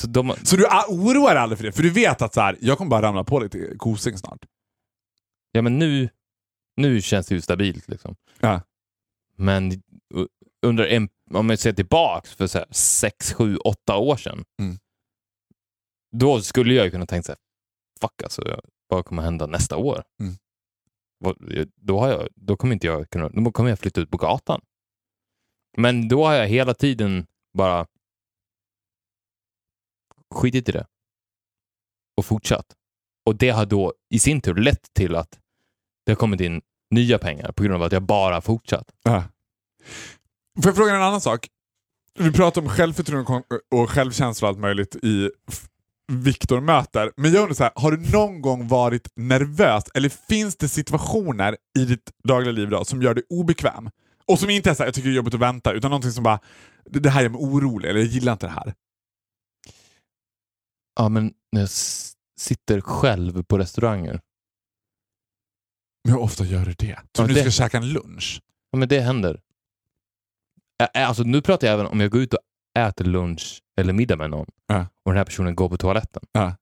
[0.00, 1.72] Så de, Så du ah, oroar dig aldrig för det?
[1.72, 4.44] För du vet att så här, jag kommer bara ramla på lite kosing snart.
[5.52, 6.08] ja men nu,
[6.76, 8.16] nu känns det ju stabilt liksom.
[8.40, 8.60] Ja.
[9.36, 9.82] Men
[10.62, 14.44] under en, om jag ser tillbaks för så här, sex, sju, åtta år sedan.
[14.60, 14.78] Mm.
[16.12, 17.38] Då skulle jag ju kunna tänka så här,
[18.00, 20.02] fuck alltså, vad kommer hända nästa år?
[20.20, 20.34] Mm.
[21.24, 24.16] Eh, då, har jag, då kommer inte jag kunna, då kommer jag flytta ut på
[24.16, 24.60] gatan.
[25.76, 27.86] Men då har jag hela tiden bara
[30.34, 30.86] skitit i det.
[32.16, 32.66] Och fortsatt.
[33.26, 35.38] Och det har då i sin tur lett till att
[36.06, 38.90] det har kommit in nya pengar på grund av att jag bara har fortsatt.
[39.06, 39.22] Äh.
[40.62, 41.48] Får jag fråga en annan sak?
[42.14, 45.30] Du pratar om självförtroende och självkänsla och allt möjligt i
[46.12, 47.12] Viktor möter.
[47.16, 51.56] Men jag undrar så här, har du någon gång varit nervös eller finns det situationer
[51.78, 53.90] i ditt dagliga liv idag som gör dig obekväm?
[54.26, 56.12] Och som inte är så här, jag tycker det är jobbigt att vänta, utan någonting
[56.12, 56.40] som bara,
[56.84, 58.74] det här gör mig orolig eller jag gillar inte det här.
[61.00, 61.70] Ja, men när jag
[62.40, 64.20] sitter själv på restauranger.
[66.04, 66.94] Men hur ofta gör du det?
[66.94, 68.40] Tror Ja, du det- ska käka en lunch?
[68.70, 69.40] Ja, men det händer.
[70.94, 72.40] Alltså, nu pratar jag även om jag går ut och
[72.78, 74.86] äter lunch eller middag med någon Ja.
[75.04, 76.22] och den här personen går på toaletten.
[76.32, 76.56] Ja.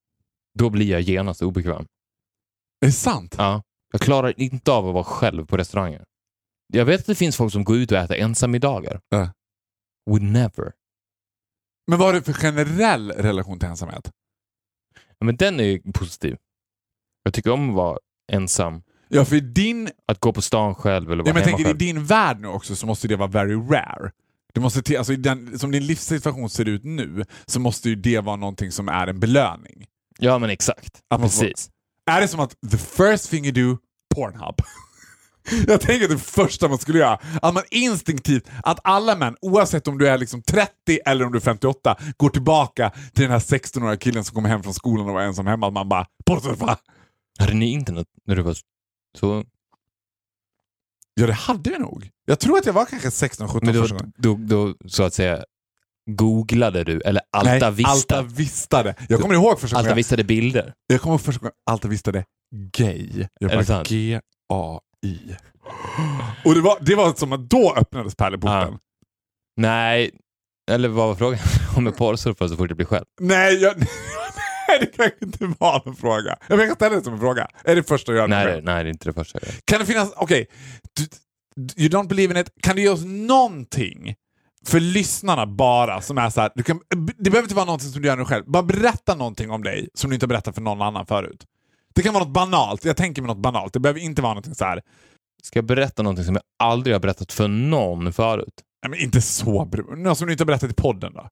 [0.59, 1.87] Då blir jag genast obekväm.
[2.81, 3.35] Är det sant?
[3.39, 3.63] Ja.
[3.93, 6.05] Jag klarar inte av att vara själv på restauranger.
[6.73, 9.01] Jag vet att det finns folk som går ut och äter ensammiddagar.
[9.09, 9.29] Ja.
[10.11, 10.73] Would never.
[11.87, 14.11] Men vad har du för generell relation till ensamhet?
[15.19, 16.37] Ja, Men den är ju positiv.
[17.23, 17.99] Jag tycker om att vara
[18.33, 18.83] ensam.
[19.09, 21.57] Ja, för i din Att gå på stan själv eller Ja, vara men jag hemma
[21.57, 21.79] tänker, I själv.
[21.79, 24.13] din värld nu också så måste det vara very rare.
[24.57, 28.21] Det måste till, alltså, den, som din livssituation ser ut nu så måste ju det
[28.21, 29.87] vara någonting som är en belöning.
[30.19, 31.01] Ja, men exakt.
[31.11, 31.71] Att man får- Precis.
[32.11, 33.79] Är det som att the first thing you do,
[34.15, 34.55] Pornhub?
[35.69, 39.99] Jag tänker det första man skulle göra, att man instinktivt, att alla män, oavsett om
[39.99, 40.71] du är liksom 30
[41.07, 44.63] eller om du är 58, går tillbaka till den här 16-åriga killen som kommer hem
[44.63, 45.67] från skolan och var ensam hemma.
[45.67, 46.79] Att man bara, porrsurfa!
[47.39, 48.57] Hade ni internet när du var
[49.19, 49.45] så
[51.21, 52.11] Ja, det hade vi nog.
[52.27, 54.13] Jag tror att jag var kanske 16-17 Men första då, gången.
[54.49, 55.45] då, då, så att säga,
[56.11, 58.95] googlade du eller alta Nej, Alta Vistade.
[59.09, 60.73] Jag kommer ihåg första gången Alta jag, vistade bilder.
[60.87, 62.25] jag kommer ihåg första gången Alta Vistade
[62.73, 63.27] gay.
[63.41, 63.83] Jag Är bara?
[63.83, 65.37] G-A-I.
[66.45, 68.73] Och det var, det var som att då öppnades pärleporten.
[68.73, 68.79] Ja.
[69.57, 70.11] Nej,
[70.71, 71.39] eller vad var frågan?
[71.77, 73.05] Om jag porrsurfar så fort jag blir själv?
[73.21, 73.75] Nej, jag,
[74.81, 76.37] nej, det kan inte vara en fråga.
[76.49, 77.49] Jag kan ställa det som en fråga.
[77.65, 78.29] Är det första jag gör?
[78.29, 79.61] Nej, det, nej, det är inte det första jag gör.
[79.65, 80.47] Kan det finnas, okej,
[80.97, 81.07] du-
[81.75, 82.51] du- you don't believe in it.
[82.63, 84.15] Kan du ge oss någonting
[84.67, 86.81] för lyssnarna bara som är så här, du kan,
[87.19, 88.45] det behöver inte vara någonting som du gör nu själv.
[88.47, 91.45] Bara berätta någonting om dig som du inte har berättat för någon annan förut.
[91.95, 92.85] Det kan vara något banalt.
[92.85, 93.73] Jag tänker mig något banalt.
[93.73, 94.83] Det behöver inte vara någonting så här.
[95.43, 98.55] Ska jag berätta någonting som jag aldrig har berättat för någon förut?
[98.83, 99.65] Nej, men inte så
[99.97, 101.29] Något som du inte har berättat i podden då?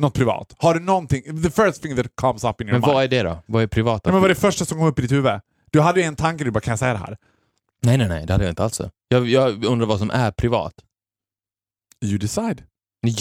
[0.00, 0.54] Något privat.
[0.58, 1.42] Har du någonting?
[1.42, 2.94] The first thing that comes up in your Men mind.
[2.94, 3.42] vad är det då?
[3.46, 4.10] Vad är privata?
[4.10, 5.40] Nej, men vad är det första som kom upp i ditt huvud?
[5.70, 7.16] Du hade ju en tanke, du bara kan jag säga det här?
[7.82, 8.80] nej, nej, nej, det hade jag inte alls.
[9.08, 10.74] Jag, jag undrar vad som är privat.
[12.04, 12.62] You decide.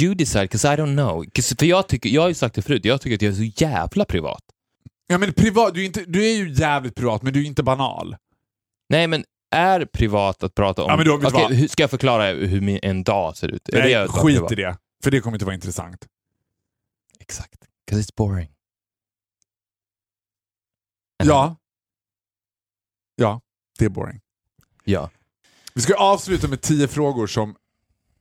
[0.02, 1.26] You decide, 'cause I don't know.
[1.60, 3.64] för jag, tycker, jag har ju sagt det förut, jag tycker att jag är så
[3.64, 4.44] jävla privat.
[5.08, 7.64] Ja, men privat, du, är inte, du är ju jävligt privat, men du är inte
[7.64, 8.16] banal.
[8.90, 9.24] Nej, men
[9.56, 10.90] är privat att prata om...
[10.90, 11.52] Ja, men då, vad?
[11.54, 13.70] hur, ska jag förklara hur min, en dag ser ut?
[13.74, 14.52] Nej, skit privat?
[14.52, 14.78] i det.
[15.04, 16.06] För det kommer inte vara intressant.
[17.30, 17.66] Exakt.
[17.92, 18.50] 'Cause it's boring.
[21.24, 21.56] Ja.
[23.16, 23.42] Ja,
[23.80, 24.22] det är boring.
[24.84, 25.10] Ja.
[25.74, 27.50] Vi ska avsluta med tio frågor som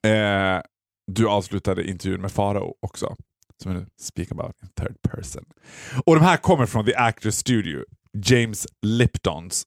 [0.03, 0.61] eh,
[1.07, 3.17] du avslutade intervjun med Farao också.
[3.63, 5.45] Som nu speak about in third person.
[6.07, 7.85] Och de här kommer från The Actors Studio.
[8.25, 9.65] James Liptons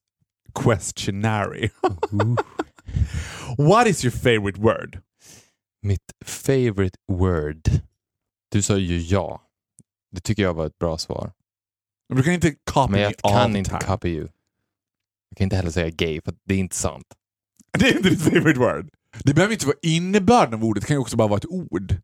[0.64, 1.70] Questionary.
[3.58, 5.00] What is your favorite word?
[5.82, 7.82] Mitt favorite word.
[8.52, 9.42] Du sa ju ja.
[10.10, 11.32] Det tycker jag var ett bra svar.
[12.14, 13.80] Du kan inte copy Men me jag kan inte time.
[13.82, 14.28] copy you.
[15.28, 17.06] Jag kan inte heller säga gay, för det är inte sant.
[17.78, 18.88] Det är inte ditt favorite word.
[19.24, 21.96] Det behöver inte vara innebörden av ordet, det kan ju också bara vara ett ord.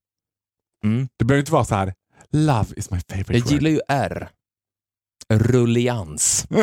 [0.85, 1.09] Mm.
[1.17, 1.95] Det behöver inte vara så här.
[2.31, 3.53] Love is my favorite Jag word.
[3.53, 4.31] gillar ju R.
[5.33, 6.47] Rullians.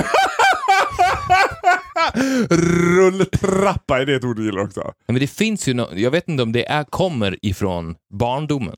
[2.49, 4.93] Rulltrappa, är det ett ord du gillar också?
[5.07, 8.75] Men det finns ju no jag vet inte om det är, kommer ifrån barndomen,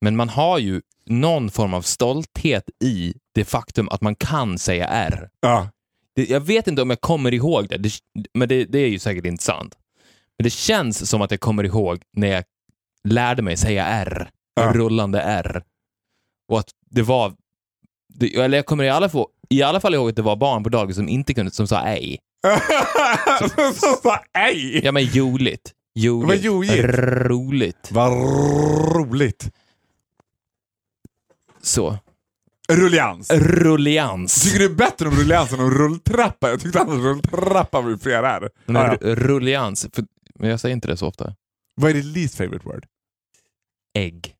[0.00, 4.86] men man har ju någon form av stolthet i det faktum att man kan säga
[4.88, 5.28] R.
[5.40, 5.68] Ja.
[6.16, 7.90] Det, jag vet inte om jag kommer ihåg det, det
[8.34, 9.74] men det, det är ju säkert inte sant.
[10.38, 12.44] Men det känns som att jag kommer ihåg när jag
[13.08, 14.30] lärde mig säga R,
[14.60, 14.72] Ja.
[14.72, 15.62] rullande R.
[16.48, 17.34] Och att det var,
[18.14, 20.62] det, eller jag kommer i alla, fall, i alla fall ihåg att det var barn
[20.62, 22.18] på dagis som inte kunde, som sa ej.
[23.74, 24.80] Som sa ej!
[24.84, 25.72] Ja men joligt.
[25.94, 26.28] Joligt.
[26.28, 26.84] Vad joligt.
[27.26, 27.88] Roligt.
[27.92, 28.12] Vad
[28.96, 29.50] roligt.
[31.66, 31.98] Så.
[32.68, 33.30] Rullians.
[33.30, 34.42] Rullians.
[34.42, 36.50] Tycker du det är bättre om rullians än om rulltrappa?
[36.50, 38.50] Jag tyckte annars rulltrappa var fel här.
[38.66, 39.14] Men Ah, ja.
[39.14, 39.86] Rullians.
[39.92, 40.04] För,
[40.34, 41.34] men jag säger inte det så ofta.
[41.74, 42.86] Vad är ditt least favorite word?
[43.98, 44.34] Ägg.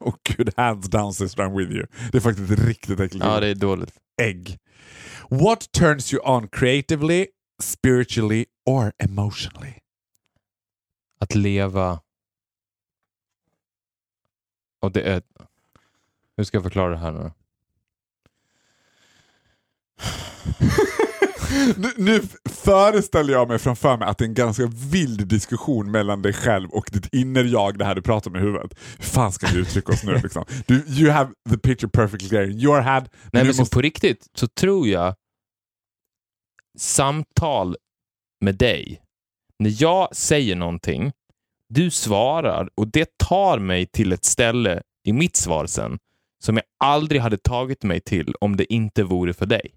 [0.00, 1.86] Oh, gud, hands down sister I'm with you.
[2.12, 3.92] Det är faktiskt riktigt äckligt Ja, det är dåligt.
[4.22, 4.58] Ägg.
[5.30, 7.26] What turns you on creatively,
[7.62, 9.74] spiritually or emotionally?
[11.20, 12.00] Att leva...
[14.82, 15.22] Och det är...
[16.38, 17.30] Hur ska jag förklara det här nu?
[21.76, 26.22] nu, nu föreställer jag mig framför mig att det är en ganska vild diskussion mellan
[26.22, 28.78] dig själv och ditt inner-jag, det här du pratar med i huvudet.
[28.98, 30.14] Hur fan ska vi uttrycka oss nu?
[30.22, 30.44] Liksom?
[30.66, 33.00] Du, you have the picture perfectly clear in your head.
[33.32, 35.14] Nej, men måste- på riktigt så tror jag
[36.78, 37.76] samtal
[38.40, 39.02] med dig,
[39.58, 41.12] när jag säger någonting,
[41.68, 45.98] du svarar och det tar mig till ett ställe i mitt svar sen
[46.44, 49.74] som jag aldrig hade tagit mig till om det inte vore för dig.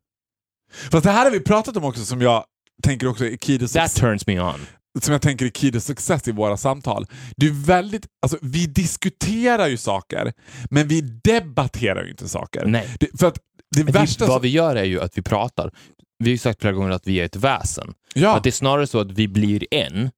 [0.92, 2.46] Fast det här har vi pratat om också som jag
[2.84, 4.60] tänker också i Key That turns me on.
[5.02, 7.06] som jag tänker i Key Success i våra samtal.
[7.38, 10.34] Det är väldigt, alltså, vi diskuterar ju saker,
[10.70, 12.66] men vi debatterar ju inte saker.
[12.66, 12.96] Nej.
[13.00, 13.38] Det, för att
[13.76, 14.26] det Men värsta...
[14.26, 15.72] vi, vad vi gör är ju att vi pratar.
[16.20, 17.94] Vi har ju sagt flera gånger att vi är ett väsen.
[18.16, 20.12] ja, Att det är snarare så att vi blir en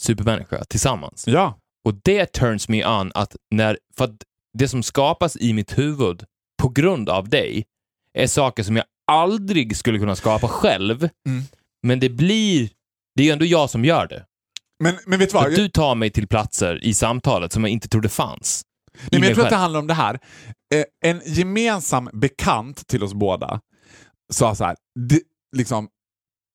[0.00, 1.24] supermänniska tillsammans.
[1.26, 1.58] ja.
[1.84, 4.16] Och det turns me on att när, för att
[4.54, 6.24] det som skapas i mitt huvud
[6.62, 7.64] på grund av dig
[8.18, 11.08] är saker som jag aldrig skulle kunna skapa själv.
[11.28, 11.42] Mm.
[11.82, 12.68] Men det blir,
[13.16, 14.24] det är ju ändå jag som gör det.
[14.82, 15.48] Men, men vet du För vad?
[15.48, 18.62] att du tar mig till platser i samtalet som jag inte trodde fanns.
[19.00, 19.60] Nej, men jag tror att det själv.
[19.60, 20.18] handlar om det här.
[20.74, 23.60] Eh, en gemensam bekant till oss båda
[24.32, 24.76] sa så här.
[25.08, 25.20] Det,
[25.56, 25.88] liksom,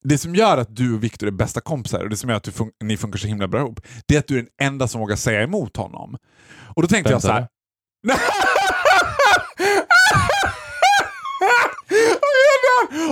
[0.03, 2.47] det som gör att du och Viktor är bästa kompisar och det som gör att
[2.47, 5.01] fun- ni funkar så himla bra ihop, det är att du är den enda som
[5.01, 6.17] vågar säga emot honom.
[6.75, 7.47] Och då tänkte Vem jag så här.
[8.03, 8.19] Det?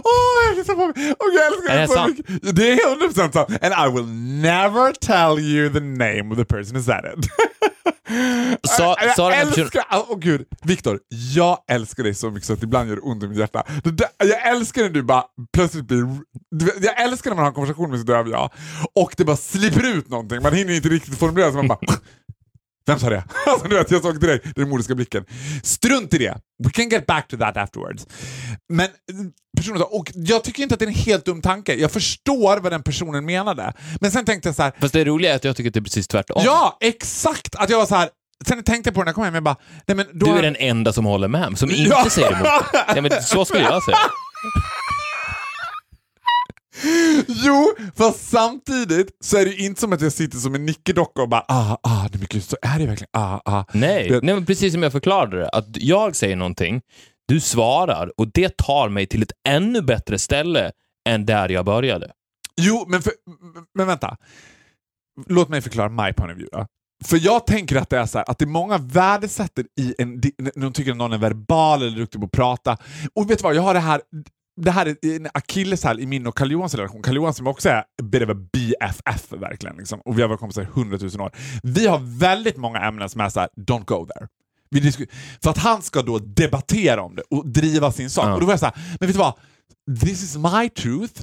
[0.04, 1.16] Åh, jag mig.
[1.20, 2.56] Åh, jag älskar Är det så mycket.
[2.56, 3.64] Det är 100% sant.
[3.64, 4.08] And I will
[4.42, 7.26] never tell you the name of the person who said it.
[8.64, 11.00] Sa- jag den här älskar, åh oh, gud, Viktor,
[11.36, 13.64] jag älskar dig så mycket så att ibland gör det ont i mitt hjärta.
[13.84, 15.24] Där, jag älskar när du bara
[15.54, 16.08] plötsligt blir...
[16.82, 18.52] Jag älskar när man har en konversation med sitt döv jag
[18.96, 20.42] och det bara slipper ut någonting.
[20.44, 21.80] Man hinner inte riktigt formulera så man bara...
[22.88, 23.24] Vem sa det?
[23.48, 25.26] Alltså, du vet, jag såg direkt den mordiska blicken.
[25.64, 26.38] Strunt i det.
[26.64, 28.08] We can get back to that afterwards.
[28.74, 28.88] Men
[29.58, 31.74] personen och jag tycker inte att det är en helt dum tanke.
[31.76, 33.74] Jag förstår vad den personen menade.
[34.02, 35.80] Men sen tänkte jag så här, Fast det roliga är att jag tycker att det
[35.80, 36.42] är precis tvärtom.
[36.46, 37.56] ja exakt!
[37.56, 38.10] Att jag var så här.
[38.48, 39.56] Sen tänkte jag på det när jag kom hem, jag bara,
[39.88, 42.10] nej men då Du är den enda som håller med, som inte Ja.
[42.10, 42.48] säger emot.
[42.94, 43.98] Nej, men så skulle jag säga.
[47.28, 51.22] Jo, fast samtidigt så är det ju inte som att jag sitter som en nickedocka
[51.22, 53.64] och bara ah, ah, det är mycket, så är det verkligen ah, ah.
[53.74, 55.50] Nej, Det- Nej men precis som jag förklarade det.
[55.50, 56.82] Att jag säger någonting,
[57.28, 60.72] du svarar och det tar mig till ett ännu bättre ställe
[61.10, 62.12] än där jag började.
[62.62, 63.14] Jo, men, för,
[63.76, 64.18] men vänta.
[65.28, 66.50] Låt mig förklara my point of view.
[66.58, 66.66] Då.
[67.06, 70.22] För jag tänker att det är så här, att det är många värdesätter i en,
[70.38, 72.78] när de tycker att någon är verbal eller duktig på att prata.
[73.14, 74.02] Och vet du vad, jag har det här
[74.58, 77.02] det här är en akilleshäl i min och Karl Johans relation.
[77.02, 79.78] Karl Johan som också är bit of a BFF verkligen.
[79.78, 80.02] Liksom.
[80.06, 81.32] Och vi har varit kompisar i hundratusen år.
[81.64, 84.28] Vi har väldigt många ämnen som är så här, don't go there.
[84.70, 84.92] Vi
[85.42, 88.26] för att han ska då debattera om det och driva sin sak.
[88.26, 88.34] Ja.
[88.34, 89.34] Och då var jag så här, men vet du vad?
[90.00, 91.22] This is my truth,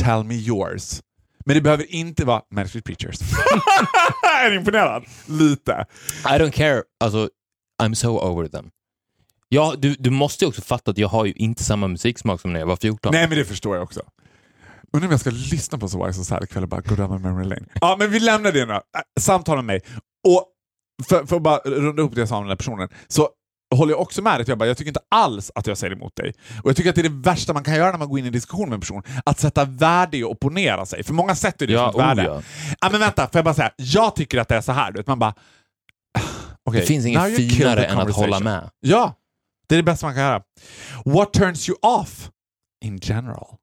[0.00, 1.00] tell me yours.
[1.46, 3.20] Men det behöver inte vara Manuscript Preachers.
[4.44, 5.04] är du imponerad?
[5.26, 5.86] Lite.
[6.24, 7.28] I don't care, alltså,
[7.82, 8.70] I'm so over them.
[9.48, 12.52] Ja, du, du måste ju också fatta att jag har ju inte samma musiksmak som
[12.52, 13.12] när jag var 14.
[13.12, 14.00] Nej, men det förstår jag också.
[14.92, 17.10] Undrar om jag ska lyssna på So Wise så här ikväll och bara go down
[17.12, 17.66] my memory lane.
[17.80, 18.72] Ja, men vi lämnar det nu.
[18.72, 18.80] Äh,
[19.20, 19.80] Samtala med mig.
[20.28, 20.44] Och
[21.08, 23.28] för, för att bara runda upp det jag sa om den här personen, så
[23.74, 24.44] håller jag också med dig.
[24.48, 26.32] Jag, bara, jag tycker inte alls att jag säger emot dig.
[26.62, 28.24] Och jag tycker att det är det värsta man kan göra när man går in
[28.24, 29.02] i en diskussion med en person.
[29.24, 31.04] Att sätta värde i att opponera sig.
[31.04, 32.30] För många sätter det Ja, som ett värde.
[32.30, 32.42] oh
[32.80, 32.88] ja.
[32.90, 33.70] men vänta, får jag bara säga.
[33.76, 34.92] Jag tycker att det är så här.
[34.92, 35.34] Du vet, man bara...
[36.64, 38.70] Okay, Det finns inget finare än att hålla med.
[38.80, 39.14] Ja,
[39.66, 40.42] det är det bästa man kan göra.
[41.04, 42.30] What turns you off
[42.84, 43.56] in general?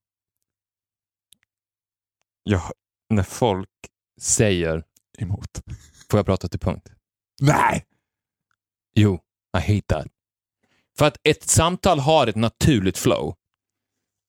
[2.43, 2.71] Ja,
[3.09, 3.69] när folk
[4.21, 4.83] säger
[5.17, 5.61] Emot.
[6.11, 6.89] Får jag prata till punkt?
[7.41, 7.85] Nej!
[8.95, 9.19] Jo,
[9.57, 10.07] I hate that.
[10.97, 13.35] För att ett samtal har ett naturligt flow.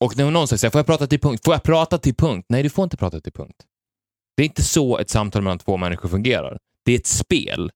[0.01, 1.45] Och när någon säger får jag prata till punkt?
[1.45, 2.47] Får jag prata till punkt?
[2.49, 3.67] Nej, du får inte prata till punkt.
[4.37, 6.59] Det är inte så ett samtal mellan två människor fungerar.
[6.85, 7.73] Det är ett spel.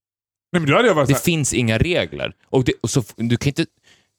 [0.52, 2.36] Nej Det såhär, finns inga regler.
[2.44, 3.66] Och, det, och så, du kan inte,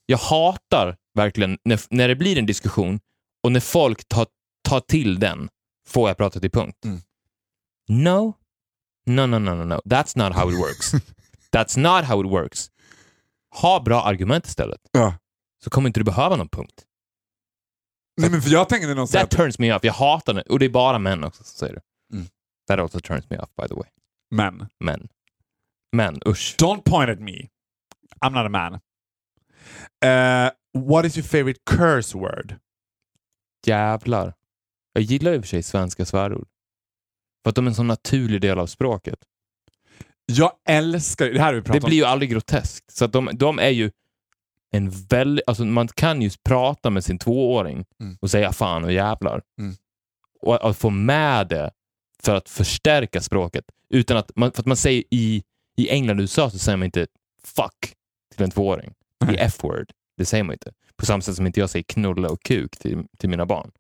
[0.10, 3.00] jag hatar verkligen när, när det blir en diskussion
[3.44, 4.28] och när folk tar,
[4.70, 5.50] tar till den,
[5.88, 6.86] får jag prata till punkt.
[6.86, 7.00] Mm.
[7.90, 8.34] No,
[9.06, 9.82] no, no, no, no, no.
[9.86, 10.94] That's not how it works.
[11.52, 12.72] That's not how it works.
[13.56, 14.82] Ha bra argument istället.
[14.92, 15.18] Ja.
[15.64, 16.84] Så kommer inte du behöva någon punkt.
[18.22, 19.84] Nej, men för jag tänker när någon That turns me off.
[19.84, 20.42] Jag hatar det.
[20.42, 21.82] Och det är bara män också som säger det.
[22.14, 22.28] Mm.
[22.68, 23.90] That also turns me off by the way.
[24.32, 25.08] men, Män.
[25.96, 26.56] Män, usch.
[26.60, 27.48] don't point at me.
[28.26, 28.80] I'm not a man.
[30.06, 30.50] Uh,
[30.88, 32.56] what is your favorite curse word?
[33.66, 34.34] Jävlar.
[34.94, 36.48] Jag gillar i och för sig svenska svärord.
[37.44, 39.20] För att de är en sån naturlig del av språket.
[40.26, 41.88] Jag älskar, det här vi Det pratat om.
[41.88, 42.92] blir ju aldrig groteskt.
[42.92, 43.92] Så att de, de är ju
[44.72, 45.44] en väldigt...
[45.48, 48.18] Alltså man kan ju prata med sin tvååring Mm.
[48.22, 49.42] och säga fan och jävlar.
[49.60, 49.76] Mm.
[50.42, 51.72] Och att få med det
[52.24, 53.66] för att förstärka språket.
[53.90, 55.44] Utan att man, för att man säger i,
[55.78, 57.08] i England och USA så säger man inte
[57.44, 57.94] fuck
[58.36, 58.94] till en tvååring.
[59.26, 59.36] Nej.
[59.36, 59.92] I F-word.
[60.18, 60.72] Det säger man inte.
[60.96, 63.72] På samma sätt som inte jag säger knulla och kuk till, till mina barn.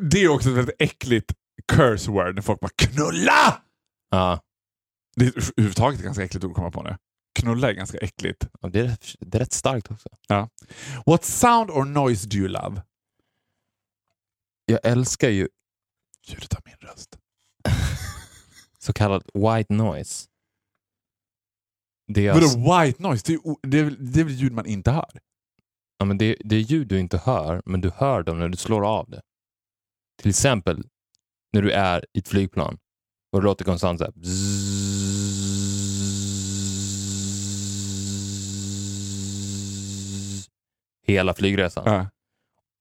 [0.00, 1.32] Det är också ett väldigt äckligt
[1.72, 3.62] curse word när folk bara knulla!
[4.10, 4.40] Ja,
[5.16, 6.96] Det är överhuvudtaget ganska äckligt ord att komma på nu.
[7.38, 8.46] Knulla är ganska äckligt.
[8.60, 10.08] och det, är, det är rätt starkt också.
[11.06, 12.82] What sound or noise do you love?
[14.64, 15.48] Jag älskar ju
[16.26, 17.18] Ljudet av min röst.
[18.78, 20.27] så kallad white noise.
[22.08, 23.22] Det är, Vadå alltså, white noise?
[23.26, 25.18] Det är, o- det, är, väl- det är väl ljud man inte hör?
[25.98, 28.56] ja, men det, det är ljud du inte hör, men du hör dem när du
[28.56, 29.20] slår av det.
[30.22, 30.84] Till exempel
[31.52, 32.78] när du är i ett flygplan
[33.32, 34.12] och det låter konstant så här.
[34.12, 34.68] bzzz,
[41.06, 41.92] Hela flygresan.
[41.92, 42.06] Ja.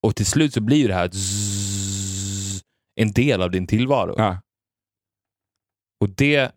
[0.03, 2.61] Och till slut så blir det här bzzz,
[2.95, 4.15] en del av din tillvaro.
[4.17, 4.41] Ja.
[5.99, 6.51] Och det,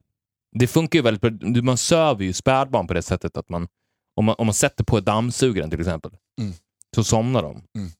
[0.59, 1.63] det funkar ju väldigt bra.
[1.63, 3.69] Man söver ju spädbarn på det sättet att man,
[4.17, 6.53] om man, om man sätter på dammsugaren till exempel, Mm.
[6.95, 7.53] så somnar de.
[7.79, 7.91] Mm.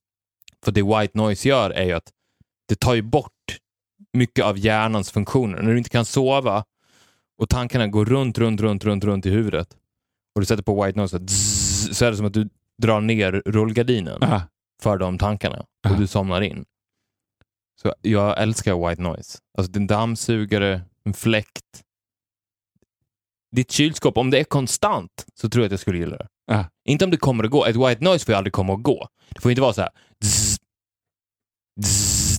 [0.65, 2.13] För det white noise gör är ju att
[2.69, 3.33] det tar ju bort
[4.13, 5.63] mycket av hjärnans funktioner.
[5.63, 6.65] När du inte kan sova
[7.39, 9.77] och tankarna går runt, runt, runt, runt, runt i huvudet
[10.35, 12.49] och du sätter på white noise så, zzz, så är det som att du
[12.83, 14.43] drar ner rullgardinen Ja.
[14.83, 16.65] för de tankarna och du somnar in.
[17.83, 19.39] Så jag älskar white noise.
[19.59, 21.83] Alltså en dammsugare, en fläkt.
[23.57, 26.27] Ditt kylskåp, om det är konstant så tror jag att jag skulle gilla det.
[26.47, 26.65] Ja.
[26.89, 27.67] Inte om det kommer att gå.
[27.67, 29.09] Ett white noise får ju aldrig komma och gå.
[29.35, 29.91] Det får inte vara så här.
[30.25, 30.57] Zzz,
[31.85, 32.39] zzz,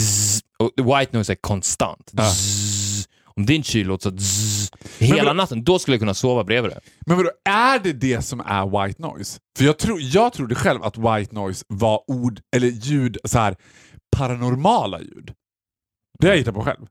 [0.00, 0.40] zzz.
[0.58, 2.10] Och white noise är konstant.
[2.12, 2.32] Ja.
[3.36, 6.70] Om din kyl låter så zzz, hela vadå- natten, då skulle jag kunna sova bredvid
[6.72, 6.80] det.
[7.06, 9.38] Men vadå, är det det som är white noise?
[9.58, 13.56] För jag, tror, jag trodde själv att white noise var ord, eller ljud, så här
[14.16, 15.32] paranormala ljud.
[16.18, 16.86] Det har jag hittat på själv.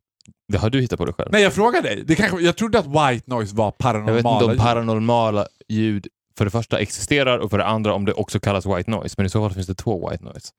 [0.48, 1.30] Det har du hittat på dig själv.
[1.32, 2.04] Nej, jag frågar dig.
[2.06, 4.60] Det kanske, jag trodde att white noise var Jag paranormala vet inte om ljud.
[4.60, 8.92] paranormala ljud för det första existerar och för det andra om det också kallas white
[8.92, 9.16] noise.
[9.18, 10.52] Men i så fall finns det två white noise.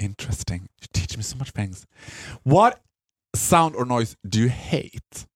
[0.00, 0.60] Interesting.
[0.60, 1.86] You teach me so much things.
[2.42, 2.74] What
[3.36, 5.26] sound or noise do you hate?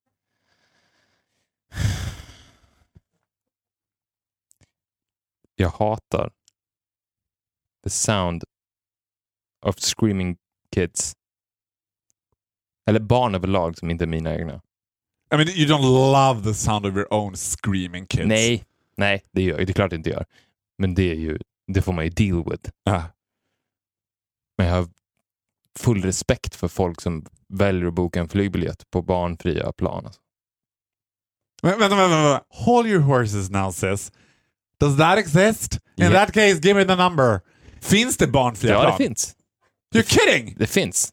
[5.57, 6.31] Jag hatar
[7.85, 8.45] the sound
[9.63, 10.37] of screaming
[10.75, 11.13] kids.
[12.87, 14.55] Eller barn överlag som inte är mina egna.
[15.33, 18.27] I mean, you don't love the sound of your own screaming kids.
[18.27, 18.65] Nej,
[18.97, 19.57] nej, det gör.
[19.57, 20.25] Det är klart jag inte gör.
[20.79, 21.39] Men det är ju,
[21.73, 22.71] det får man ju deal with.
[22.85, 23.03] Ja.
[24.59, 24.89] Men jag har
[25.79, 30.07] full respekt för folk som väljer att boka en flygbiljett på barnfria plan.
[30.07, 30.21] Alltså.
[31.63, 32.45] Vänta, vänta, vänta.
[32.49, 34.13] Hold your horses now sis.
[34.81, 35.75] Does that exist?
[35.75, 36.11] In Ja.
[36.11, 37.41] that case, give me the number.
[37.81, 38.93] Finns det barnfria Ja, plan?
[38.99, 39.37] det finns.
[39.95, 40.55] You're kidding!
[40.59, 41.13] Det finns.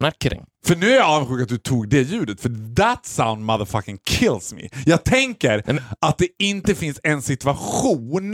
[0.00, 0.44] Not kidding.
[0.66, 4.52] För nu är jag avundsjuk att du tog det ljudet, för that sound motherfucking kills
[4.52, 4.68] me.
[4.86, 8.32] Jag tänker men- att det inte finns en situation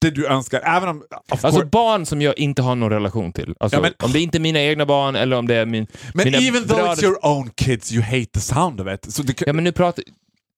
[0.00, 1.02] där du önskar, även om...
[1.30, 3.54] Alltså barn som jag inte har någon relation till.
[3.60, 5.86] Alltså, Ja, men- Om det inte är mina egna barn eller om det är min...
[6.14, 9.16] men mina even though bröders- it's your own kids, you hate the sound of it.
[9.16, 10.04] Kan- Ja, men nu pratar...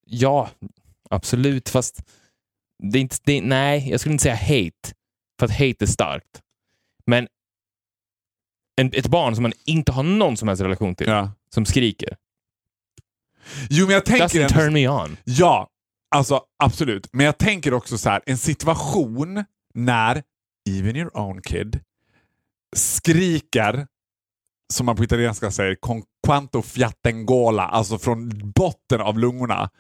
[0.07, 0.51] Ja,
[1.11, 2.03] absolut, fast...
[2.93, 4.95] Det är inte, det, nej, jag skulle inte säga hate.
[5.39, 6.41] För att hate är starkt.
[7.07, 7.27] Men
[8.77, 11.31] en, ett barn som man inte har någon som helst relation till, ja.
[11.55, 12.17] som skriker,
[13.71, 14.25] Jo, men jag tänker...
[14.27, 15.17] doesn't turn me on.
[15.25, 15.69] Ja,
[16.11, 17.09] alltså absolut.
[17.13, 19.45] Men jag tänker också så här, en situation
[19.75, 20.23] när
[20.71, 21.81] even your own kid
[22.77, 23.87] skriker,
[24.73, 29.71] som man på italienska säger, con quanto fiattengola, alltså från botten av lungorna.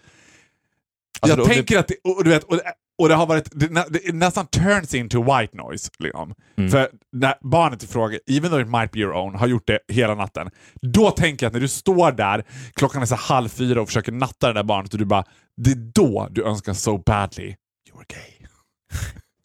[1.20, 2.60] Alltså, jag tänker att det, och, du vet, och,
[2.98, 5.90] och det har varit, det, nä- det nästan turns into white noise.
[5.98, 6.34] Liksom.
[6.56, 6.70] Mm.
[6.70, 9.78] För när barnet i fråga, even though it might be your own, har gjort det
[9.88, 10.50] hela natten.
[10.82, 14.12] Då tänker jag att när du står där, klockan är så halv fyra och försöker
[14.12, 15.24] natta det där barnet och du bara,
[15.56, 17.46] det är då du önskar so badly
[17.88, 18.48] you were gay.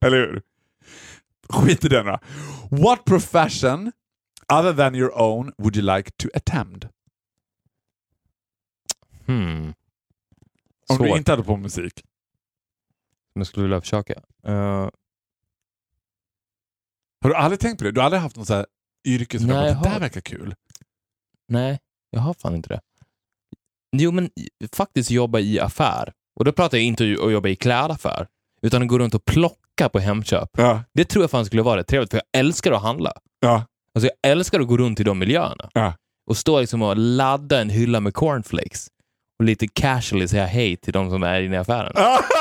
[0.05, 0.41] Eller hur?
[1.49, 2.19] Skit i den då.
[2.71, 3.91] What profession
[4.53, 6.87] other than your own would you like to attempt?
[9.25, 9.73] Hmm.
[10.89, 12.03] Om Svårt, du inte hade på musik.
[13.39, 14.13] Men jag skulle vilja försöka.
[14.47, 14.89] Eh,
[17.21, 17.91] Har du aldrig tänkt på det?
[17.91, 18.65] Du har aldrig haft någon så här
[19.07, 20.55] yrke som Nej, bara, det där verkar kul.
[21.47, 21.79] nej,
[22.09, 22.81] jag har fan inte det.
[23.97, 24.29] Jo, men
[24.73, 26.13] faktiskt jobba i affär.
[26.39, 28.27] Och då pratar jag inte om att jobba i klädaffär,
[28.61, 30.49] utan att gå runt och plocka på Hemköp.
[30.57, 30.83] Ja.
[30.93, 33.13] Det tror jag fan skulle vara rätt trevligt, för jag älskar att handla.
[33.39, 33.65] Ja.
[33.93, 35.69] Alltså jag älskar att gå runt i de miljöerna.
[35.73, 35.93] Ja.
[36.29, 38.87] Och stå liksom och ladda en hylla med cornflakes.
[39.39, 41.93] Och lite casually säga hej till de som är inne i affären.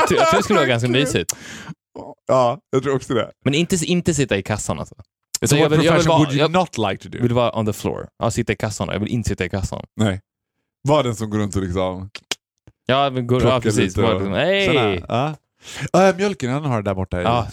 [0.00, 1.36] Jag tror, det skulle vara ganska mysigt.
[2.26, 3.30] Ja, jag tror också det.
[3.44, 4.94] Men inte, inte sitta i kassan alltså.
[5.46, 7.18] So jag, vill, jag, vill vara, would you jag not like to do?
[7.22, 8.08] vill vara on the floor.
[8.18, 8.88] Ja, sitta i kassan.
[8.92, 9.84] Jag vill inte sitta i kassan.
[9.96, 10.20] Nej.
[10.88, 12.10] Var den som går runt och liksom
[12.86, 13.98] Ja, men går, ja precis.
[13.98, 15.04] och- liksom, hej!
[15.08, 15.34] Ja.
[16.08, 17.22] Äh, mjölken, den har du där borta.
[17.22, 17.46] Ja.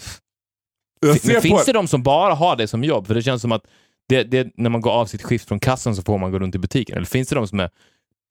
[1.06, 3.06] Men finns det de som bara har det som jobb?
[3.06, 3.62] För det känns som att
[4.08, 6.54] det, det, när man går av sitt skift från kassan så får man gå runt
[6.54, 6.96] i butiken.
[6.96, 7.70] Eller finns det de som är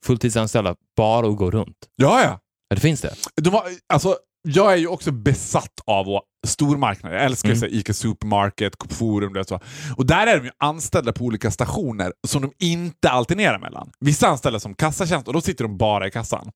[0.06, 1.78] fulltidsanställda bara och går runt?
[1.96, 2.40] Ja, ja.
[2.72, 3.16] Ja, det finns det.
[3.36, 7.16] De har, alltså, jag är ju också besatt av stormarknader.
[7.16, 7.70] Jag älskar Mm.
[7.72, 9.34] Ica Supermarket, Coop Forum.
[9.34, 9.60] Det så.
[9.98, 13.92] Och där är de ju anställda på olika stationer som de inte alternerar mellan.
[14.00, 16.52] Vissa anställda som kassatjänst och då sitter de bara i kassan.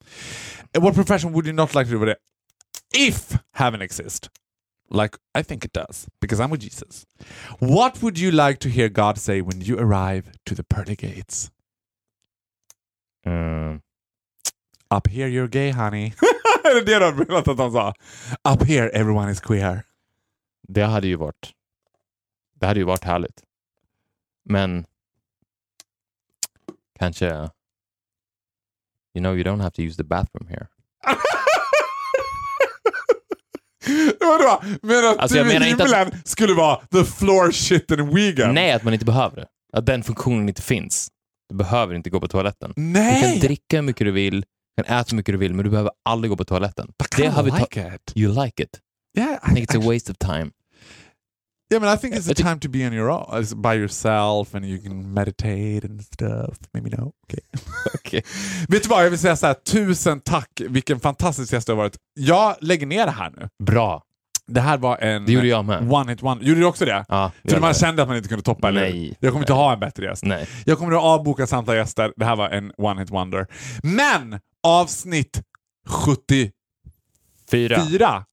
[0.80, 2.18] What profession would you not like to do with it?
[3.10, 4.30] If heaven exists.
[4.92, 7.06] Like I think it does, because I'm with Jesus.
[7.60, 11.52] What would you like to hear God say when you arrive to the pearly gates?
[13.28, 13.82] Mm.
[14.98, 16.06] Up here you're gay honey.
[16.64, 17.94] är det det du hade velat att han sa?
[18.54, 19.84] Up here everyone is queer.
[20.68, 21.52] Det hade ju varit
[22.60, 23.44] det hade ju varit härligt.
[24.46, 24.86] Men
[27.00, 27.26] kanske
[29.14, 30.68] You know you don't have to use the bathroom here.
[34.20, 34.64] Vadå?
[34.82, 38.14] Men att Alltså, du i menar inte att- himlen skulle vara the floor shit and
[38.14, 38.54] vegan?
[38.54, 39.48] Nej, att man inte behöver det.
[39.74, 41.08] Att den funktionen inte finns.
[41.50, 42.74] Du behöver inte gå på toaletten.
[42.76, 43.22] Du Nej!
[43.22, 44.48] kan dricka hur mycket du vill, du
[44.84, 46.92] kan äta hur mycket du vill, men du behöver aldrig gå på toaletten.
[47.00, 48.12] But I har vi ta- like it.
[48.16, 48.80] You like it.
[49.18, 50.52] Yeah, I think it's a waste of time.
[51.74, 54.56] Yeah, but I think it's a time to be on your own, it's by yourself
[54.56, 56.58] and you can meditate and stuff.
[56.74, 57.12] Maybe no.
[57.24, 57.40] Okay.
[57.96, 58.24] Okej.
[58.70, 60.62] Vet du vad, jag vill säga så här, tusen tack.
[60.70, 61.98] Vilken fantastisk gäst du har varit.
[62.20, 63.50] Jag lägger ner det här nu.
[63.64, 64.02] Bra.
[64.48, 65.92] Det här var en Det gjorde jag med.
[65.94, 66.44] one hit one.
[66.46, 67.06] Gjorde du också det?
[67.08, 67.78] Ja, För man med.
[67.78, 68.82] kände att man inte kunde toppa, eller?
[68.82, 69.18] Nej.
[69.20, 70.24] Jag kommer inte ha en bättre gäst.
[70.26, 70.48] Nej.
[70.66, 72.14] Jag kommer att avboka samtliga gäster.
[72.16, 73.48] Det här var en one hit wonder.
[73.84, 75.42] Men avsnitt
[75.88, 76.52] 74
[77.52, 78.26] Fyra.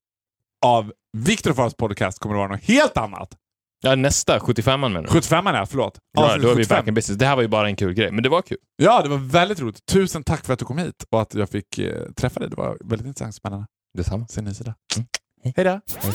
[0.64, 3.28] av Viktor och Faras podcast kommer att vara något helt annat.
[3.84, 5.08] Ja, nästa, 75 menar du?
[5.08, 5.98] 75 är förlåt.
[6.16, 6.76] Ja, Avsnitt då är vi 75.
[6.78, 7.18] back in business.
[7.18, 8.58] Det här var ju bara en kul grej, men det var kul.
[8.76, 9.86] Ja, det var väldigt roligt.
[9.86, 12.50] Tusen tack för att du kom hit och att jag fick eh, träffa dig.
[12.50, 13.66] Det var väldigt intressant och spännande.
[13.98, 14.26] Detsamma.
[14.28, 14.74] Se en ny sida.
[14.96, 15.06] Mm.
[15.44, 15.80] Hej då!
[16.02, 16.12] Hej.